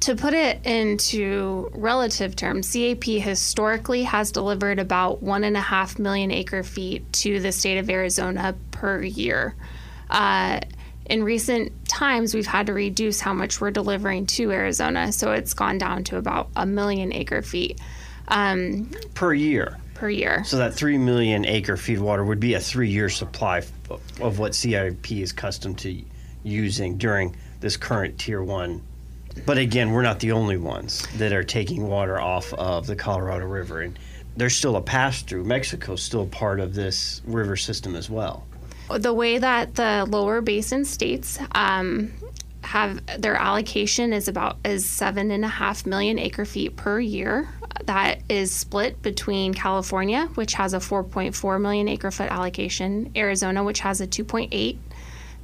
to 0.00 0.16
put 0.16 0.32
it 0.32 0.64
into 0.64 1.70
relative 1.74 2.34
terms, 2.34 2.72
CAP 2.72 3.04
historically 3.04 4.04
has 4.04 4.32
delivered 4.32 4.78
about 4.78 5.22
one 5.22 5.44
and 5.44 5.56
a 5.56 5.60
half 5.60 5.98
million 5.98 6.30
acre 6.30 6.62
feet 6.62 7.12
to 7.12 7.38
the 7.38 7.52
state 7.52 7.76
of 7.76 7.90
Arizona 7.90 8.56
per 8.70 9.02
year. 9.02 9.54
Uh, 10.08 10.60
in 11.04 11.22
recent 11.22 11.72
times, 11.86 12.34
we've 12.34 12.46
had 12.46 12.66
to 12.68 12.72
reduce 12.72 13.20
how 13.20 13.34
much 13.34 13.60
we're 13.60 13.70
delivering 13.70 14.24
to 14.26 14.50
Arizona, 14.52 15.12
so 15.12 15.32
it's 15.32 15.52
gone 15.52 15.76
down 15.76 16.04
to 16.04 16.16
about 16.16 16.48
a 16.56 16.64
million 16.64 17.12
acre 17.12 17.42
feet 17.42 17.78
um, 18.28 18.90
per 19.14 19.34
year. 19.34 19.76
Per 19.94 20.08
year. 20.08 20.44
So 20.44 20.56
that 20.58 20.72
three 20.72 20.96
million 20.96 21.44
acre 21.44 21.76
feet 21.76 21.98
of 21.98 22.02
water 22.02 22.24
would 22.24 22.40
be 22.40 22.54
a 22.54 22.60
three-year 22.60 23.10
supply 23.10 23.62
of 24.20 24.38
what 24.38 24.54
CAP 24.54 25.12
is 25.12 25.32
accustomed 25.32 25.78
to 25.80 26.02
using 26.42 26.96
during 26.96 27.36
this 27.60 27.76
current 27.76 28.18
Tier 28.18 28.42
One 28.42 28.82
But 29.46 29.58
again, 29.58 29.92
we're 29.92 30.02
not 30.02 30.20
the 30.20 30.32
only 30.32 30.56
ones 30.56 31.06
that 31.16 31.32
are 31.32 31.44
taking 31.44 31.86
water 31.86 32.20
off 32.20 32.52
of 32.54 32.86
the 32.86 32.96
Colorado 32.96 33.46
River, 33.46 33.82
and 33.82 33.98
there's 34.36 34.56
still 34.56 34.76
a 34.76 34.82
pass 34.82 35.22
through. 35.22 35.44
Mexico's 35.44 36.02
still 36.02 36.26
part 36.26 36.60
of 36.60 36.74
this 36.74 37.22
river 37.26 37.56
system 37.56 37.94
as 37.94 38.08
well. 38.10 38.46
The 38.96 39.14
way 39.14 39.38
that 39.38 39.76
the 39.76 40.06
lower 40.08 40.40
basin 40.40 40.84
states 40.84 41.38
um, 41.52 42.12
have 42.62 43.00
their 43.18 43.36
allocation 43.36 44.12
is 44.12 44.28
about 44.28 44.56
is 44.64 44.88
seven 44.88 45.30
and 45.30 45.44
a 45.44 45.48
half 45.48 45.86
million 45.86 46.18
acre 46.18 46.44
feet 46.44 46.76
per 46.76 47.00
year. 47.00 47.48
That 47.84 48.20
is 48.28 48.52
split 48.52 49.00
between 49.02 49.54
California, 49.54 50.26
which 50.34 50.54
has 50.54 50.74
a 50.74 50.78
4.4 50.78 51.60
million 51.60 51.88
acre 51.88 52.10
foot 52.10 52.30
allocation, 52.30 53.10
Arizona, 53.16 53.64
which 53.64 53.80
has 53.80 54.00
a 54.00 54.06
2.8 54.06 54.76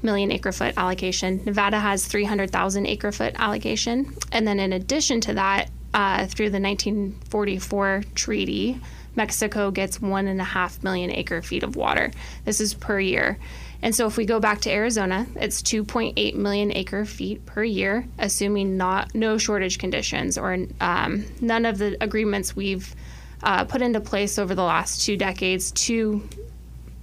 million 0.07 0.33
acre 0.33 0.53
foot 0.53 0.73
allocation. 0.79 1.43
Nevada 1.45 1.79
has 1.79 2.07
300,000 2.07 2.87
acre 2.87 3.13
foot 3.13 3.35
allocation. 3.37 4.17
And 4.33 4.49
then 4.49 4.59
in 4.59 4.73
addition 4.73 5.21
to 5.23 5.35
that, 5.35 5.69
uh, 5.93 6.27
through 6.27 6.51
the 6.51 6.61
1944 6.61 8.05
treaty, 8.15 8.81
Mexico 9.15 9.71
gets 9.71 10.01
one 10.01 10.27
and 10.27 10.41
a 10.41 10.45
half 10.45 10.83
million 10.83 11.11
acre 11.11 11.43
feet 11.43 11.63
of 11.63 11.77
water. 11.77 12.11
This 12.45 12.61
is 12.61 12.73
per 12.73 12.99
year. 13.01 13.39
And 13.83 13.95
so 13.95 14.07
if 14.07 14.17
we 14.17 14.25
go 14.25 14.41
back 14.41 14.61
to 14.63 14.71
Arizona, 14.71 15.27
it's 15.37 15.63
2.8 15.63 16.35
million 16.35 16.73
acre 16.73 17.05
feet 17.05 17.45
per 17.45 17.63
year, 17.63 18.07
assuming 18.19 18.77
not 18.77 19.15
no 19.15 19.39
shortage 19.39 19.79
conditions 19.79 20.39
or 20.39 20.67
um, 20.81 21.27
none 21.41 21.67
of 21.67 21.79
the 21.79 21.97
agreements 22.01 22.57
we've 22.57 22.95
uh, 23.43 23.65
put 23.65 23.83
into 23.83 24.01
place 24.01 24.39
over 24.39 24.55
the 24.55 24.63
last 24.63 25.05
two 25.05 25.17
decades 25.17 25.73
to 25.73 26.27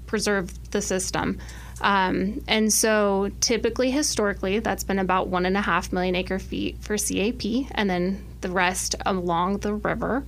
preserve 0.07 0.51
the 0.72 0.81
system. 0.81 1.39
Um, 1.84 2.42
and 2.48 2.72
so 2.72 3.30
typically, 3.42 3.92
historically, 3.92 4.60
that's 4.60 4.86
been 4.86 5.00
about 5.00 5.28
one 5.28 5.46
and 5.46 5.58
a 5.58 5.62
half 5.62 5.92
million 5.92 6.16
acre 6.16 6.40
feet 6.40 6.78
for 6.80 6.98
CAP, 6.98 7.44
and 7.72 7.90
then 7.90 8.25
the 8.40 8.50
rest 8.50 8.96
along 9.06 9.60
the 9.60 9.74
river. 9.74 10.24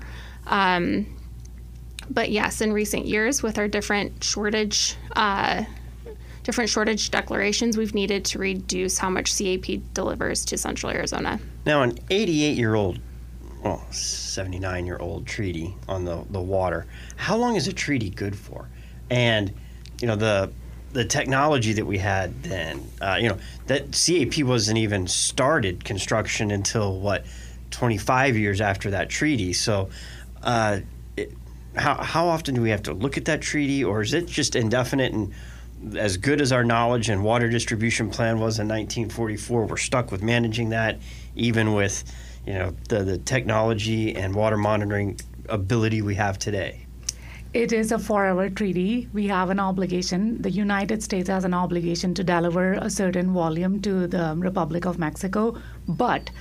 Um, 0.47 1.07
but 2.09 2.29
yes, 2.29 2.59
in 2.59 2.73
recent 2.73 3.05
years, 3.05 3.41
with 3.41 3.57
our 3.57 3.69
different 3.69 4.21
shortage, 4.21 4.97
uh, 5.15 5.63
different 6.43 6.69
shortage 6.69 7.09
declarations, 7.09 7.77
we've 7.77 7.95
needed 7.95 8.25
to 8.25 8.37
reduce 8.37 8.97
how 8.97 9.09
much 9.09 9.35
CAP 9.37 9.81
delivers 9.93 10.43
to 10.45 10.57
Central 10.57 10.91
Arizona. 10.91 11.39
Now, 11.65 11.83
an 11.83 11.93
88-year-old, 12.09 12.99
well, 13.63 13.81
79-year-old 13.91 15.25
treaty 15.25 15.73
on 15.87 16.03
the 16.03 16.25
the 16.31 16.41
water. 16.41 16.85
How 17.15 17.37
long 17.37 17.55
is 17.55 17.69
a 17.69 17.73
treaty 17.73 18.09
good 18.09 18.37
for? 18.37 18.67
And 19.09 19.53
you 20.01 20.07
know 20.07 20.17
the 20.17 20.51
the 20.95 21.03
technology 21.03 21.73
that 21.73 21.85
we 21.85 21.97
had 21.97 22.41
then, 22.41 22.81
uh, 23.01 23.17
you 23.19 23.27
know, 23.27 23.37
that 23.67 23.91
CAP 23.91 24.45
wasn't 24.45 24.77
even 24.77 25.07
started 25.07 25.83
construction 25.83 26.51
until 26.51 26.99
what, 26.99 27.25
25 27.71 28.37
years 28.37 28.61
after 28.61 28.91
that 28.91 29.09
treaty. 29.09 29.51
So, 29.51 29.89
uh, 30.41 30.79
it, 31.17 31.33
how, 31.75 31.95
how 32.01 32.27
often 32.27 32.55
do 32.55 32.61
we 32.61 32.69
have 32.69 32.83
to 32.83 32.93
look 32.93 33.17
at 33.17 33.25
that 33.25 33.41
treaty, 33.41 33.83
or 33.83 34.01
is 34.01 34.13
it 34.13 34.25
just 34.25 34.55
indefinite 34.55 35.11
and 35.11 35.33
as 35.97 36.15
good 36.15 36.39
as 36.39 36.53
our 36.53 36.63
knowledge 36.63 37.09
and 37.09 37.25
water 37.25 37.49
distribution 37.49 38.09
plan 38.09 38.39
was 38.39 38.59
in 38.59 38.67
1944, 38.69 39.65
we're 39.65 39.75
stuck 39.75 40.13
with 40.13 40.23
managing 40.23 40.69
that, 40.69 40.97
even 41.35 41.73
with, 41.73 42.05
you 42.47 42.53
know, 42.53 42.73
the, 42.87 43.03
the 43.03 43.17
technology 43.17 44.15
and 44.15 44.33
water 44.33 44.55
monitoring 44.55 45.19
ability 45.49 46.01
we 46.01 46.15
have 46.15 46.39
today? 46.39 46.84
It 47.55 47.71
is 47.71 47.93
a 47.93 47.97
forever 47.97 48.49
treaty. 48.49 49.07
We 49.13 49.27
have 49.27 49.49
an 49.49 49.61
obligation. 49.61 50.41
The 50.41 50.51
United 50.51 51.01
States 51.01 51.29
has 51.29 51.45
an 51.45 51.53
obligation 51.53 52.13
to 52.15 52.21
deliver 52.21 52.73
a 52.73 52.89
certain 52.89 53.31
volume 53.31 53.79
to 53.83 54.07
the 54.07 54.35
Republic 54.37 54.85
of 54.85 54.99
Mexico. 54.99 55.55
But 55.87 56.31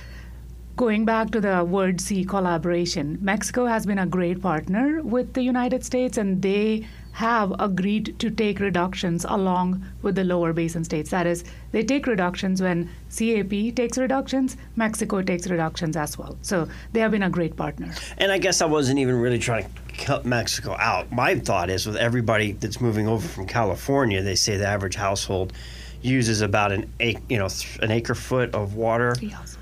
going 0.75 1.05
back 1.05 1.31
to 1.31 1.39
the 1.39 1.63
word 1.63 2.01
C 2.01 2.25
collaboration, 2.25 3.17
Mexico 3.21 3.65
has 3.65 3.85
been 3.85 3.97
a 3.97 4.05
great 4.05 4.41
partner 4.41 5.01
with 5.03 5.31
the 5.35 5.41
United 5.41 5.85
States, 5.85 6.17
and 6.17 6.41
they 6.41 6.85
have 7.15 7.53
agreed 7.59 8.13
to 8.19 8.29
take 8.29 8.59
reductions 8.59 9.25
along 9.29 9.81
with 10.01 10.15
the 10.15 10.23
lower 10.25 10.51
basin 10.51 10.83
states. 10.83 11.11
That 11.11 11.25
is, 11.25 11.45
they 11.71 11.81
take 11.81 12.07
reductions 12.07 12.61
when 12.61 12.89
CAP 13.09 13.73
takes 13.73 13.97
reductions, 13.97 14.57
Mexico 14.75 15.21
takes 15.21 15.47
reductions 15.47 15.95
as 15.95 16.17
well. 16.17 16.37
So 16.41 16.67
they 16.91 16.99
have 16.99 17.11
been 17.11 17.23
a 17.23 17.29
great 17.29 17.55
partner. 17.55 17.93
And 18.17 18.33
I 18.33 18.37
guess 18.37 18.61
I 18.61 18.65
wasn't 18.65 18.99
even 18.99 19.15
really 19.15 19.39
trying 19.39 19.63
to 19.63 19.69
cut 19.97 20.25
Mexico 20.25 20.75
out. 20.77 21.09
My 21.09 21.39
thought 21.39 21.69
is 21.69 21.87
with 21.87 21.95
everybody 21.95 22.51
that's 22.51 22.81
moving 22.81 23.07
over 23.07 23.25
from 23.25 23.47
California, 23.47 24.21
they 24.21 24.35
say 24.35 24.57
the 24.57 24.67
average 24.67 24.95
household 24.95 25.53
uses 26.01 26.41
about 26.41 26.73
an 26.73 26.91
acre, 26.99 27.21
you 27.29 27.37
know 27.37 27.47
an 27.81 27.91
acre 27.91 28.15
foot 28.15 28.53
of 28.53 28.75
water. 28.75 29.15
Three 29.15 29.29
houses. 29.29 29.57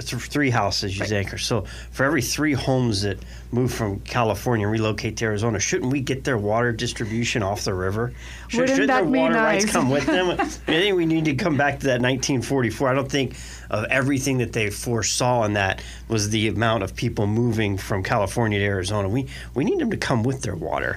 Three 0.00 0.50
houses 0.50 0.98
use 0.98 1.10
right. 1.10 1.26
acres. 1.26 1.46
So 1.46 1.64
for 1.90 2.04
every 2.04 2.22
three 2.22 2.52
homes 2.52 3.02
that 3.02 3.18
move 3.50 3.72
from 3.72 4.00
California 4.00 4.66
and 4.66 4.72
relocate 4.72 5.16
to 5.18 5.24
Arizona, 5.24 5.58
shouldn't 5.58 5.90
we 5.90 6.00
get 6.00 6.24
their 6.24 6.38
water 6.38 6.72
distribution 6.72 7.42
off 7.42 7.64
the 7.64 7.74
river? 7.74 8.12
Should, 8.48 8.68
that 8.68 8.86
their 8.86 9.04
water 9.04 9.34
nice? 9.34 9.62
rights 9.64 9.72
come 9.72 9.90
with 9.90 10.06
them? 10.06 10.30
I 10.40 10.44
think 10.44 10.96
we 10.96 11.06
need 11.06 11.24
to 11.26 11.34
come 11.34 11.56
back 11.56 11.80
to 11.80 11.86
that 11.86 12.00
1944. 12.00 12.88
I 12.88 12.94
don't 12.94 13.10
think 13.10 13.36
of 13.70 13.84
everything 13.86 14.38
that 14.38 14.52
they 14.52 14.70
foresaw 14.70 15.44
in 15.44 15.54
that 15.54 15.82
was 16.08 16.30
the 16.30 16.48
amount 16.48 16.82
of 16.82 16.94
people 16.94 17.26
moving 17.26 17.76
from 17.76 18.02
California 18.02 18.58
to 18.58 18.64
Arizona. 18.64 19.08
We 19.08 19.26
we 19.54 19.64
need 19.64 19.78
them 19.78 19.90
to 19.90 19.96
come 19.96 20.22
with 20.22 20.42
their 20.42 20.54
water. 20.54 20.96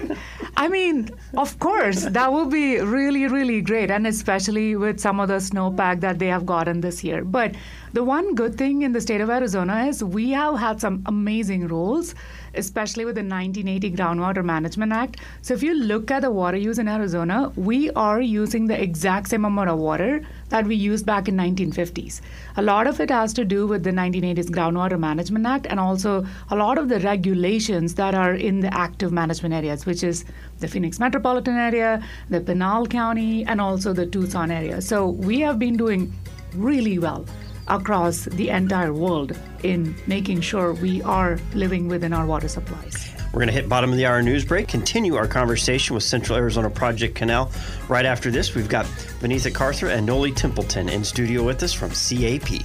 I 0.56 0.68
mean, 0.68 1.10
of 1.36 1.60
course, 1.60 2.04
that 2.04 2.32
would 2.32 2.50
be 2.50 2.80
really, 2.80 3.28
really 3.28 3.62
great, 3.62 3.92
and 3.92 4.08
especially 4.08 4.76
with 4.76 5.00
some 5.00 5.20
of 5.20 5.28
the 5.28 5.36
snowpack 5.36 6.02
that 6.02 6.20
they 6.20 6.28
have 6.28 6.46
gotten 6.46 6.82
this 6.82 7.04
year. 7.04 7.24
But 7.24 7.56
the 7.94 8.04
one 8.04 8.36
good 8.36 8.58
thing 8.58 8.84
in 8.84 8.94
the 8.94 9.02
state 9.02 9.22
of 9.22 9.30
Arizona 9.30 9.86
is 9.88 10.04
we 10.04 10.30
have 10.30 10.58
had 10.58 10.80
some 10.80 11.04
amazing 11.06 11.68
rules 11.68 12.16
especially 12.56 13.06
with 13.06 13.16
the 13.16 13.22
1980 13.22 13.92
Groundwater 13.92 14.44
Management 14.44 14.92
Act. 14.92 15.18
So 15.42 15.54
if 15.54 15.64
you 15.64 15.74
look 15.74 16.12
at 16.12 16.22
the 16.22 16.32
water 16.32 16.58
use 16.58 16.80
in 16.80 16.88
Arizona, 16.88 17.52
we 17.56 17.90
are 17.92 18.22
using 18.22 18.68
the 18.68 18.82
exact 18.82 19.30
same 19.30 19.46
amount 19.46 19.70
of 19.70 19.80
water 19.80 20.22
that 20.50 20.66
we 20.66 20.76
used 20.76 21.06
back 21.06 21.28
in 21.28 21.36
1950s. 21.36 22.22
A 22.58 22.62
lot 22.62 22.88
of 22.88 23.00
it 23.00 23.10
has 23.10 23.34
to 23.34 23.46
do 23.46 23.68
with 23.68 23.84
the 23.84 23.92
1980s 23.92 24.50
Groundwater 24.50 25.00
Management 25.00 25.46
Act 25.46 25.68
and 25.68 25.80
also 25.80 26.26
a 26.50 26.56
lot 26.56 26.78
of 26.78 26.90
the 26.90 27.00
regulations 27.00 27.96
that 27.96 28.14
are 28.16 28.34
in 28.34 28.60
the 28.60 28.74
active 28.74 29.12
management 29.12 29.54
areas, 29.54 29.86
which 29.86 30.04
is 30.04 30.26
the 30.60 30.68
Phoenix 30.68 31.00
metropolitan 31.00 31.58
area, 31.58 32.04
the 32.30 32.42
Pinal 32.42 32.86
County, 32.88 33.46
and 33.46 33.62
also 33.62 33.94
the 33.94 34.06
Tucson 34.06 34.52
area. 34.52 34.82
So 34.82 35.08
we 35.08 35.40
have 35.40 35.58
been 35.58 35.78
doing 35.78 36.14
really 36.54 37.00
well 37.00 37.26
across 37.72 38.26
the 38.26 38.50
entire 38.50 38.94
world 38.94 39.38
in 39.64 39.96
making 40.06 40.42
sure 40.42 40.74
we 40.74 41.02
are 41.04 41.40
living 41.54 41.88
within 41.88 42.14
our 42.14 42.26
water 42.26 42.48
supplies. 42.48 43.12
We're 43.34 43.40
going 43.40 43.48
to 43.48 43.54
hit 43.54 43.70
bottom 43.70 43.92
of 43.92 43.96
the 43.96 44.06
hour 44.06 44.22
news 44.22 44.44
break, 44.44 44.68
continue 44.68 45.16
our 45.16 45.28
conversation 45.28 45.94
with 45.94 46.04
Central 46.04 46.38
Arizona 46.38 46.70
Project 46.70 47.16
Canal. 47.16 47.50
Right 47.88 48.06
after 48.06 48.30
this, 48.30 48.56
we've 48.56 48.68
got 48.68 48.86
Vineetha 49.22 49.52
Kartha 49.52 49.90
and 49.90 50.06
Nolie 50.06 50.36
Templeton 50.36 50.90
in 50.90 51.06
studio 51.06 51.42
with 51.42 51.64
us 51.64 51.72
from 51.72 51.92
CAP. 51.92 52.62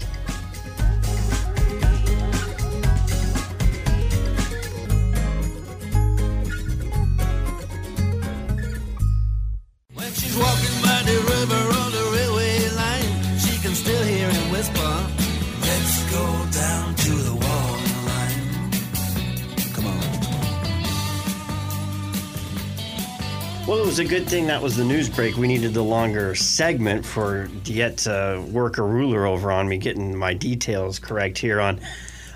Good 24.17 24.29
thing 24.31 24.47
that 24.47 24.63
was 24.63 24.75
the 24.77 24.85
news 24.85 25.11
break. 25.11 25.37
We 25.37 25.47
needed 25.47 25.75
the 25.75 25.85
longer 25.85 26.35
segment 26.35 27.05
for 27.05 27.49
Diet 27.65 27.99
to 27.99 28.43
work 28.51 28.79
a 28.79 28.83
ruler 28.83 29.27
over 29.27 29.53
on 29.53 29.69
me, 29.69 29.77
getting 29.77 30.17
my 30.17 30.33
details 30.33 30.99
correct 30.99 31.37
here 31.37 31.61
on. 31.61 31.81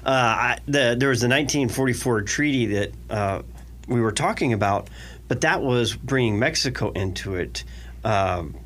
Uh, 0.05 0.11
I, 0.11 0.59
the, 0.67 0.95
there 0.99 1.09
was 1.09 1.23
the 1.23 1.29
1944 1.29 2.21
treaty 2.21 2.67
that 2.67 2.93
uh, 3.09 3.43
we 3.89 4.03
were 4.03 4.13
talking 4.13 4.53
about, 4.53 4.91
but 5.27 5.41
that 5.41 5.63
was 5.63 5.97
bringing 5.97 6.39
Mexico 6.39 6.91
into 6.91 7.37
it. 7.37 7.65
Um, 8.05 8.57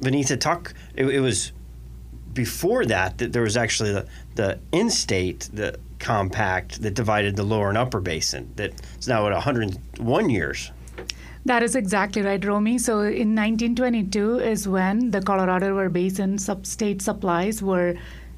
Vineetha, 0.00 0.38
talk. 0.38 0.72
It, 0.94 1.06
it, 1.06 1.20
was 1.20 1.50
before 2.32 2.86
that 2.86 3.18
that 3.18 3.32
there 3.32 3.42
was 3.42 3.56
actually 3.56 3.92
the, 3.92 4.06
the 4.36 4.60
in-state 4.70 5.50
the 5.52 5.80
compact 5.98 6.80
that 6.82 6.94
divided 6.94 7.34
the 7.34 7.42
lower 7.42 7.70
and 7.70 7.76
upper 7.76 8.00
basin. 8.00 8.52
That's 8.54 9.08
now 9.08 9.26
at 9.26 9.32
101 9.32 10.30
years. 10.30 10.70
That 11.46 11.62
is 11.62 11.76
exactly 11.76 12.22
right, 12.22 12.44
Romy. 12.44 12.76
So 12.76 13.02
in 13.02 13.36
1922 13.36 14.40
is 14.40 14.66
when 14.66 15.12
the 15.12 15.22
Colorado 15.22 15.68
River 15.68 15.88
Basin 15.88 16.38
sub-state 16.38 17.00
supplies 17.00 17.62
were 17.62 17.94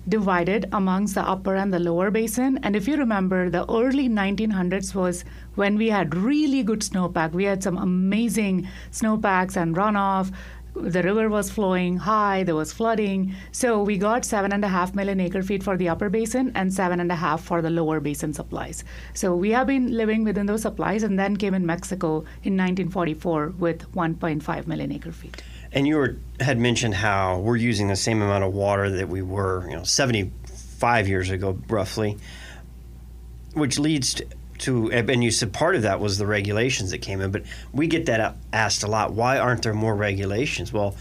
divided 0.06 0.68
amongst 0.72 1.14
the 1.14 1.22
upper 1.22 1.54
and 1.54 1.72
the 1.72 1.78
lower 1.78 2.10
basin. 2.10 2.58
And 2.62 2.76
if 2.76 2.86
you 2.86 2.98
remember, 2.98 3.48
the 3.48 3.64
early 3.70 4.10
1900s 4.10 4.94
was 4.94 5.24
when 5.54 5.78
we 5.78 5.88
had 5.88 6.14
really 6.14 6.62
good 6.62 6.80
snowpack. 6.80 7.32
We 7.32 7.44
had 7.44 7.62
some 7.62 7.78
amazing 7.78 8.68
snowpacks 8.90 9.56
and 9.56 9.74
runoff 9.74 10.30
the 10.80 11.02
river 11.02 11.28
was 11.28 11.50
flowing 11.50 11.96
high, 11.96 12.42
there 12.42 12.54
was 12.54 12.72
flooding. 12.72 13.34
So 13.52 13.82
we 13.82 13.98
got 13.98 14.24
seven 14.24 14.52
and 14.52 14.64
a 14.64 14.68
half 14.68 14.94
million 14.94 15.20
acre 15.20 15.42
feet 15.42 15.62
for 15.62 15.76
the 15.76 15.88
upper 15.88 16.08
basin 16.08 16.52
and 16.54 16.72
seven 16.72 17.00
and 17.00 17.10
a 17.10 17.16
half 17.16 17.42
for 17.42 17.62
the 17.62 17.70
lower 17.70 18.00
basin 18.00 18.32
supplies. 18.32 18.84
So 19.14 19.34
we 19.34 19.50
have 19.50 19.66
been 19.66 19.96
living 19.96 20.24
within 20.24 20.46
those 20.46 20.62
supplies 20.62 21.02
and 21.02 21.18
then 21.18 21.36
came 21.36 21.54
in 21.54 21.66
Mexico 21.66 22.24
in 22.42 22.56
1944 22.56 23.54
with 23.58 23.90
1.5 23.92 24.66
million 24.66 24.92
acre 24.92 25.12
feet. 25.12 25.42
And 25.72 25.86
you 25.86 25.96
were, 25.96 26.16
had 26.40 26.58
mentioned 26.58 26.94
how 26.94 27.38
we're 27.40 27.56
using 27.56 27.88
the 27.88 27.96
same 27.96 28.22
amount 28.22 28.44
of 28.44 28.54
water 28.54 28.88
that 28.90 29.08
we 29.08 29.22
were, 29.22 29.68
you 29.68 29.76
know, 29.76 29.84
75 29.84 31.08
years 31.08 31.30
ago, 31.30 31.58
roughly, 31.68 32.16
which 33.52 33.78
leads 33.78 34.14
to, 34.14 34.26
to 34.58 34.90
and 34.92 35.22
you 35.22 35.30
said 35.30 35.52
part 35.52 35.76
of 35.76 35.82
that 35.82 36.00
was 36.00 36.18
the 36.18 36.26
regulations 36.26 36.90
that 36.90 36.98
came 36.98 37.20
in, 37.20 37.30
but 37.30 37.42
we 37.72 37.86
get 37.86 38.06
that 38.06 38.36
asked 38.52 38.82
a 38.82 38.86
lot. 38.86 39.12
Why 39.12 39.38
aren't 39.38 39.62
there 39.62 39.74
more 39.74 39.94
regulations? 39.94 40.72
Well, 40.72 40.96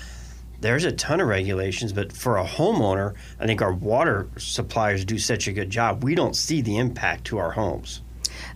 there's 0.59 0.85
a 0.85 0.91
ton 0.91 1.21
of 1.21 1.27
regulations, 1.27 1.93
but 1.93 2.11
for 2.11 2.37
a 2.37 2.45
homeowner, 2.45 3.13
I 3.39 3.45
think 3.45 3.61
our 3.61 3.73
water 3.73 4.27
suppliers 4.37 5.05
do 5.05 5.19
such 5.19 5.47
a 5.47 5.51
good 5.51 5.69
job. 5.69 6.03
We 6.03 6.15
don't 6.15 6.35
see 6.35 6.61
the 6.61 6.77
impact 6.77 7.25
to 7.25 7.37
our 7.37 7.51
homes. 7.51 8.01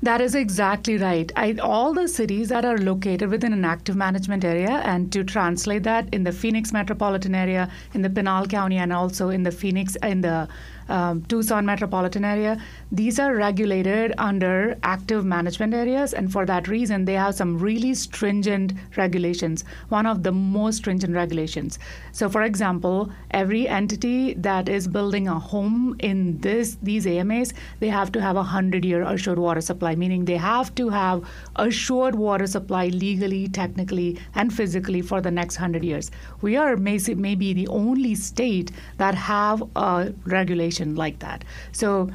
That 0.03 0.21
is 0.21 0.35
exactly 0.35 0.97
right. 0.97 1.31
I, 1.35 1.53
all 1.61 1.93
the 1.93 2.07
cities 2.07 2.49
that 2.49 2.65
are 2.65 2.77
located 2.77 3.29
within 3.29 3.53
an 3.53 3.65
active 3.65 3.95
management 3.95 4.43
area, 4.43 4.81
and 4.83 5.11
to 5.11 5.23
translate 5.23 5.83
that 5.83 6.11
in 6.11 6.23
the 6.23 6.31
Phoenix 6.31 6.71
metropolitan 6.71 7.35
area, 7.35 7.69
in 7.93 8.01
the 8.01 8.09
Pinal 8.09 8.47
County, 8.47 8.77
and 8.77 8.91
also 8.91 9.29
in 9.29 9.43
the 9.43 9.51
Phoenix, 9.51 9.95
in 10.03 10.21
the 10.21 10.47
um, 10.89 11.23
Tucson 11.25 11.65
metropolitan 11.65 12.25
area, 12.25 12.61
these 12.91 13.19
are 13.19 13.33
regulated 13.33 14.13
under 14.17 14.77
active 14.83 15.23
management 15.23 15.73
areas, 15.73 16.13
and 16.13 16.29
for 16.31 16.45
that 16.45 16.67
reason, 16.67 17.05
they 17.05 17.13
have 17.13 17.35
some 17.35 17.57
really 17.57 17.93
stringent 17.93 18.73
regulations. 18.97 19.63
One 19.87 20.05
of 20.05 20.23
the 20.23 20.31
most 20.31 20.77
stringent 20.77 21.15
regulations. 21.15 21.79
So, 22.11 22.27
for 22.27 22.41
example, 22.41 23.09
every 23.31 23.67
entity 23.67 24.33
that 24.33 24.67
is 24.67 24.89
building 24.89 25.29
a 25.29 25.39
home 25.39 25.95
in 25.99 26.37
this 26.39 26.77
these 26.81 27.07
AMAs, 27.07 27.53
they 27.79 27.87
have 27.87 28.11
to 28.11 28.21
have 28.21 28.35
a 28.35 28.43
hundred-year 28.43 29.03
assured 29.03 29.39
water 29.39 29.61
supply, 29.61 29.95
meaning 29.95 30.25
they 30.25 30.37
have 30.37 30.75
to 30.75 30.89
have 30.89 31.23
assured 31.55 32.15
water 32.15 32.47
supply 32.47 32.87
legally, 32.87 33.47
technically, 33.47 34.19
and 34.35 34.53
physically 34.53 35.01
for 35.01 35.21
the 35.21 35.31
next 35.31 35.55
hundred 35.55 35.85
years. 35.85 36.11
We 36.41 36.57
are 36.57 36.75
maybe 36.75 37.53
the 37.53 37.67
only 37.69 38.15
state 38.15 38.71
that 38.97 39.15
have 39.15 39.63
a 39.77 40.13
regulation 40.25 40.95
like 40.95 41.19
that. 41.19 41.45
So 41.71 42.09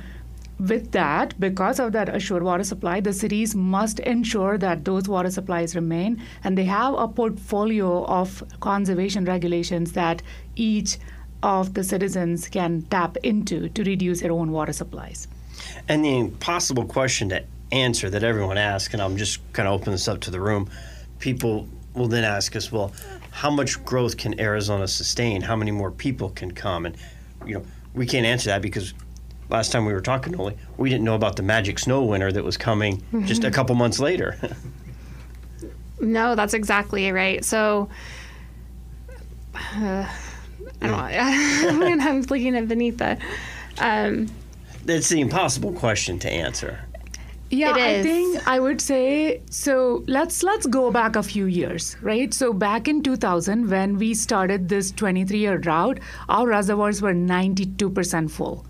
with 0.58 0.92
that, 0.92 1.38
because 1.38 1.78
of 1.78 1.92
that 1.92 2.08
assured 2.08 2.42
water 2.42 2.64
supply, 2.64 3.00
the 3.00 3.12
cities 3.12 3.54
must 3.54 4.00
ensure 4.00 4.56
that 4.58 4.84
those 4.84 5.08
water 5.08 5.30
supplies 5.30 5.76
remain, 5.76 6.22
and 6.44 6.56
they 6.56 6.64
have 6.64 6.94
a 6.94 7.08
portfolio 7.08 8.04
of 8.06 8.42
conservation 8.60 9.24
regulations 9.26 9.92
that 9.92 10.22
each 10.54 10.98
of 11.42 11.74
the 11.74 11.84
citizens 11.84 12.48
can 12.48 12.82
tap 12.82 13.16
into 13.22 13.68
to 13.70 13.84
reduce 13.84 14.22
their 14.22 14.32
own 14.32 14.50
water 14.50 14.72
supplies. 14.72 15.28
And 15.88 16.04
the 16.04 16.18
impossible 16.18 16.84
question 16.84 17.28
to 17.28 17.44
answer 17.72 18.08
that 18.10 18.22
everyone 18.22 18.56
asks, 18.56 18.94
and 18.94 19.02
I'm 19.02 19.16
just 19.16 19.40
kind 19.52 19.68
of 19.68 19.74
open 19.74 19.92
this 19.92 20.08
up 20.08 20.20
to 20.22 20.30
the 20.30 20.40
room, 20.40 20.70
people 21.18 21.68
will 21.94 22.08
then 22.08 22.24
ask 22.24 22.56
us, 22.56 22.72
well, 22.72 22.92
how 23.30 23.50
much 23.50 23.84
growth 23.84 24.16
can 24.16 24.40
Arizona 24.40 24.88
sustain? 24.88 25.42
How 25.42 25.56
many 25.56 25.70
more 25.70 25.90
people 25.90 26.30
can 26.30 26.52
come? 26.52 26.86
And, 26.86 26.96
you 27.44 27.54
know, 27.54 27.64
we 27.94 28.06
can't 28.06 28.24
answer 28.24 28.48
that 28.50 28.62
because 28.62 28.94
last 29.48 29.72
time 29.72 29.84
we 29.84 29.92
were 29.92 30.00
talking, 30.00 30.32
Nolie, 30.32 30.56
we 30.76 30.90
didn't 30.90 31.04
know 31.04 31.14
about 31.14 31.36
the 31.36 31.42
magic 31.42 31.78
snow 31.78 32.02
winter 32.02 32.32
that 32.32 32.44
was 32.44 32.56
coming 32.56 33.02
just 33.24 33.44
a 33.44 33.50
couple 33.50 33.74
months 33.74 33.98
later. 33.98 34.36
no, 36.00 36.34
that's 36.34 36.54
exactly 36.54 37.10
right. 37.12 37.44
So, 37.44 37.88
uh, 39.54 40.06
I 40.80 40.86
don't 40.86 41.98
know. 41.98 42.04
I'm 42.08 42.22
looking 42.22 42.56
at 42.56 42.64
Vineetha. 42.66 43.20
Um, 43.78 44.28
it's 44.86 45.08
the 45.08 45.20
impossible 45.20 45.72
question 45.72 46.18
to 46.20 46.30
answer. 46.30 46.80
Yeah, 47.48 47.74
I 47.74 48.02
think 48.02 48.48
I 48.48 48.58
would 48.58 48.80
say 48.80 49.40
so. 49.50 50.02
Let's 50.08 50.42
let's 50.42 50.66
go 50.66 50.90
back 50.90 51.14
a 51.14 51.22
few 51.22 51.46
years, 51.46 51.96
right? 52.02 52.34
So 52.34 52.52
back 52.52 52.88
in 52.88 53.04
2000, 53.04 53.70
when 53.70 53.98
we 53.98 54.14
started 54.14 54.68
this 54.68 54.90
23-year 54.90 55.58
drought, 55.58 56.00
our 56.28 56.48
reservoirs 56.48 57.00
were 57.00 57.14
92% 57.14 58.30
full 58.32 58.66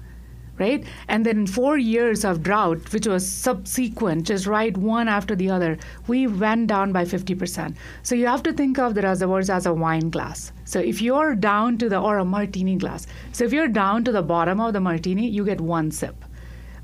right? 0.59 0.85
And 1.09 1.25
then 1.25 1.47
four 1.47 1.79
years 1.79 2.25
of 2.25 2.42
drought, 2.42 2.92
which 2.92 3.07
was 3.07 3.29
subsequent, 3.31 4.27
just 4.27 4.47
right 4.47 4.77
one 4.77 5.09
after 5.09 5.35
the 5.35 5.51
other, 5.51 5.79
we 6.07 6.27
went 6.27 6.69
down 6.69 6.92
by 6.92 7.05
50%. 7.05 7.75
So 8.03 8.14
you 8.14 8.27
have 8.27 8.42
to 8.45 8.53
think 8.53 8.79
of 8.79 8.95
the 8.95 9.03
reservoirs 9.03 9.51
as 9.51 9.66
a 9.66 9.75
wine 9.75 10.11
glass. 10.11 10.53
So 10.64 10.81
if 10.81 11.03
you're 11.03 11.35
down 11.35 11.79
to 11.79 11.88
the, 11.88 11.99
or 11.99 12.19
a 12.19 12.25
martini 12.25 12.77
glass. 12.77 13.07
So 13.33 13.45
if 13.45 13.53
you're 13.53 13.69
down 13.69 14.05
to 14.05 14.12
the 14.12 14.23
bottom 14.23 14.61
of 14.61 14.73
the 14.73 14.81
martini, 14.81 15.29
you 15.29 15.45
get 15.45 15.61
one 15.61 15.90
sip. 15.90 16.25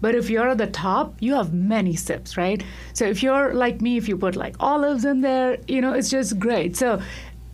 But 0.03 0.17
if 0.17 0.29
you're 0.29 0.49
at 0.49 0.59
the 0.59 0.67
top, 0.67 1.15
you 1.21 1.35
have 1.35 1.55
many 1.55 1.95
sips, 1.95 2.37
right? 2.37 2.63
So 2.93 3.05
if 3.05 3.23
you're 3.23 3.55
like 3.55 3.81
me, 3.81 3.97
if 3.97 4.09
you 4.09 4.19
put 4.19 4.35
like 4.35 4.57
olives 4.59 5.05
in 5.05 5.21
there, 5.21 5.59
you 5.69 5.81
know, 5.81 5.93
it's 5.93 6.11
just 6.11 6.41
great. 6.41 6.77
So 6.77 7.01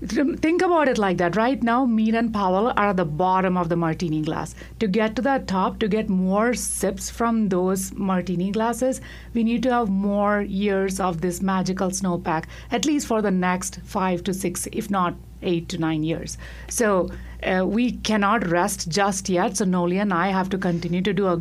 Think 0.00 0.62
about 0.62 0.86
it 0.86 0.96
like 0.96 1.16
that. 1.18 1.34
Right 1.34 1.60
now, 1.60 1.84
Mead 1.84 2.14
and 2.14 2.32
Powell 2.32 2.68
are 2.68 2.90
at 2.90 2.96
the 2.96 3.04
bottom 3.04 3.56
of 3.56 3.68
the 3.68 3.74
martini 3.74 4.22
glass. 4.22 4.54
To 4.78 4.86
get 4.86 5.16
to 5.16 5.22
the 5.22 5.42
top, 5.44 5.80
to 5.80 5.88
get 5.88 6.08
more 6.08 6.54
sips 6.54 7.10
from 7.10 7.48
those 7.48 7.92
martini 7.94 8.52
glasses, 8.52 9.00
we 9.34 9.42
need 9.42 9.64
to 9.64 9.72
have 9.72 9.88
more 9.88 10.42
years 10.42 11.00
of 11.00 11.20
this 11.20 11.42
magical 11.42 11.90
snowpack, 11.90 12.44
at 12.70 12.84
least 12.84 13.08
for 13.08 13.20
the 13.20 13.32
next 13.32 13.80
five 13.82 14.22
to 14.22 14.32
six, 14.32 14.68
if 14.70 14.88
not 14.88 15.16
eight 15.42 15.68
to 15.70 15.78
nine 15.78 16.04
years. 16.04 16.38
So 16.68 17.10
uh, 17.42 17.66
we 17.66 17.92
cannot 17.92 18.46
rest 18.46 18.88
just 18.88 19.28
yet. 19.28 19.56
So 19.56 19.64
Nolie 19.64 20.00
and 20.00 20.14
I 20.14 20.28
have 20.28 20.48
to 20.50 20.58
continue 20.58 21.02
to 21.02 21.12
do 21.12 21.26
a 21.26 21.40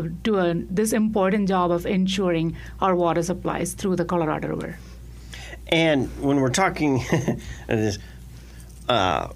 do 0.00 0.38
a, 0.38 0.54
this 0.54 0.94
important 0.94 1.46
job 1.46 1.70
of 1.70 1.84
ensuring 1.84 2.56
our 2.80 2.96
water 2.96 3.22
supplies 3.22 3.74
through 3.74 3.96
the 3.96 4.06
Colorado 4.06 4.48
River. 4.48 4.78
And 5.72 6.08
when 6.22 6.36
we're 6.36 6.50
talking 6.50 7.02
this, 7.66 7.98
uh, 8.90 9.28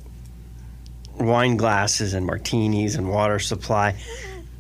wine 1.18 1.56
glasses 1.56 2.12
and 2.12 2.26
martinis 2.26 2.94
and 2.94 3.08
water 3.08 3.38
supply, 3.38 3.96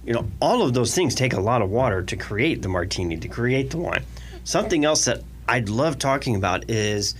you 0.06 0.14
know, 0.14 0.26
all 0.40 0.62
of 0.62 0.72
those 0.72 0.94
things 0.94 1.14
take 1.14 1.34
a 1.34 1.40
lot 1.40 1.60
of 1.60 1.68
water 1.68 2.02
to 2.02 2.16
create 2.16 2.62
the 2.62 2.68
martini, 2.68 3.18
to 3.18 3.28
create 3.28 3.70
the 3.70 3.76
wine. 3.76 4.02
Something 4.44 4.86
else 4.86 5.04
that 5.04 5.22
I'd 5.46 5.68
love 5.68 5.98
talking 5.98 6.34
about 6.34 6.70
is 6.70 7.14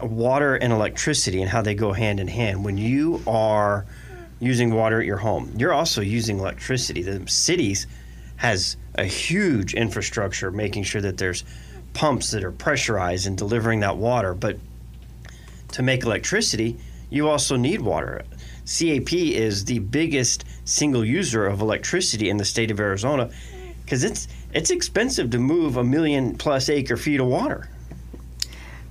water 0.00 0.54
and 0.54 0.72
electricity 0.72 1.42
and 1.42 1.50
how 1.50 1.62
they 1.62 1.74
go 1.74 1.92
hand 1.92 2.20
in 2.20 2.28
hand. 2.28 2.64
When 2.64 2.78
you 2.78 3.20
are 3.26 3.84
using 4.38 4.72
water 4.72 5.00
at 5.00 5.06
your 5.06 5.16
home, 5.16 5.54
you're 5.56 5.72
also 5.72 6.02
using 6.02 6.38
electricity. 6.38 7.02
The 7.02 7.28
cities 7.28 7.88
has 8.36 8.76
a 8.94 9.04
huge 9.04 9.74
infrastructure 9.74 10.52
making 10.52 10.84
sure 10.84 11.00
that 11.00 11.18
there's 11.18 11.42
pumps 11.94 12.30
that 12.30 12.44
are 12.44 12.52
pressurized 12.52 13.26
and 13.26 13.36
delivering 13.36 13.80
that 13.80 13.96
water. 13.96 14.34
But 14.34 14.58
to 15.72 15.82
make 15.82 16.04
electricity, 16.04 16.78
you 17.10 17.28
also 17.28 17.56
need 17.56 17.80
water. 17.80 18.22
CAP 18.66 19.12
is 19.12 19.64
the 19.64 19.80
biggest 19.80 20.44
single 20.64 21.04
user 21.04 21.46
of 21.46 21.60
electricity 21.60 22.30
in 22.30 22.36
the 22.36 22.44
state 22.44 22.70
of 22.70 22.80
Arizona 22.80 23.30
because 23.84 24.04
it's 24.04 24.28
it's 24.54 24.70
expensive 24.70 25.30
to 25.30 25.38
move 25.38 25.76
a 25.76 25.84
million 25.84 26.36
plus 26.36 26.68
acre 26.68 26.96
feet 26.96 27.20
of 27.20 27.26
water. 27.26 27.68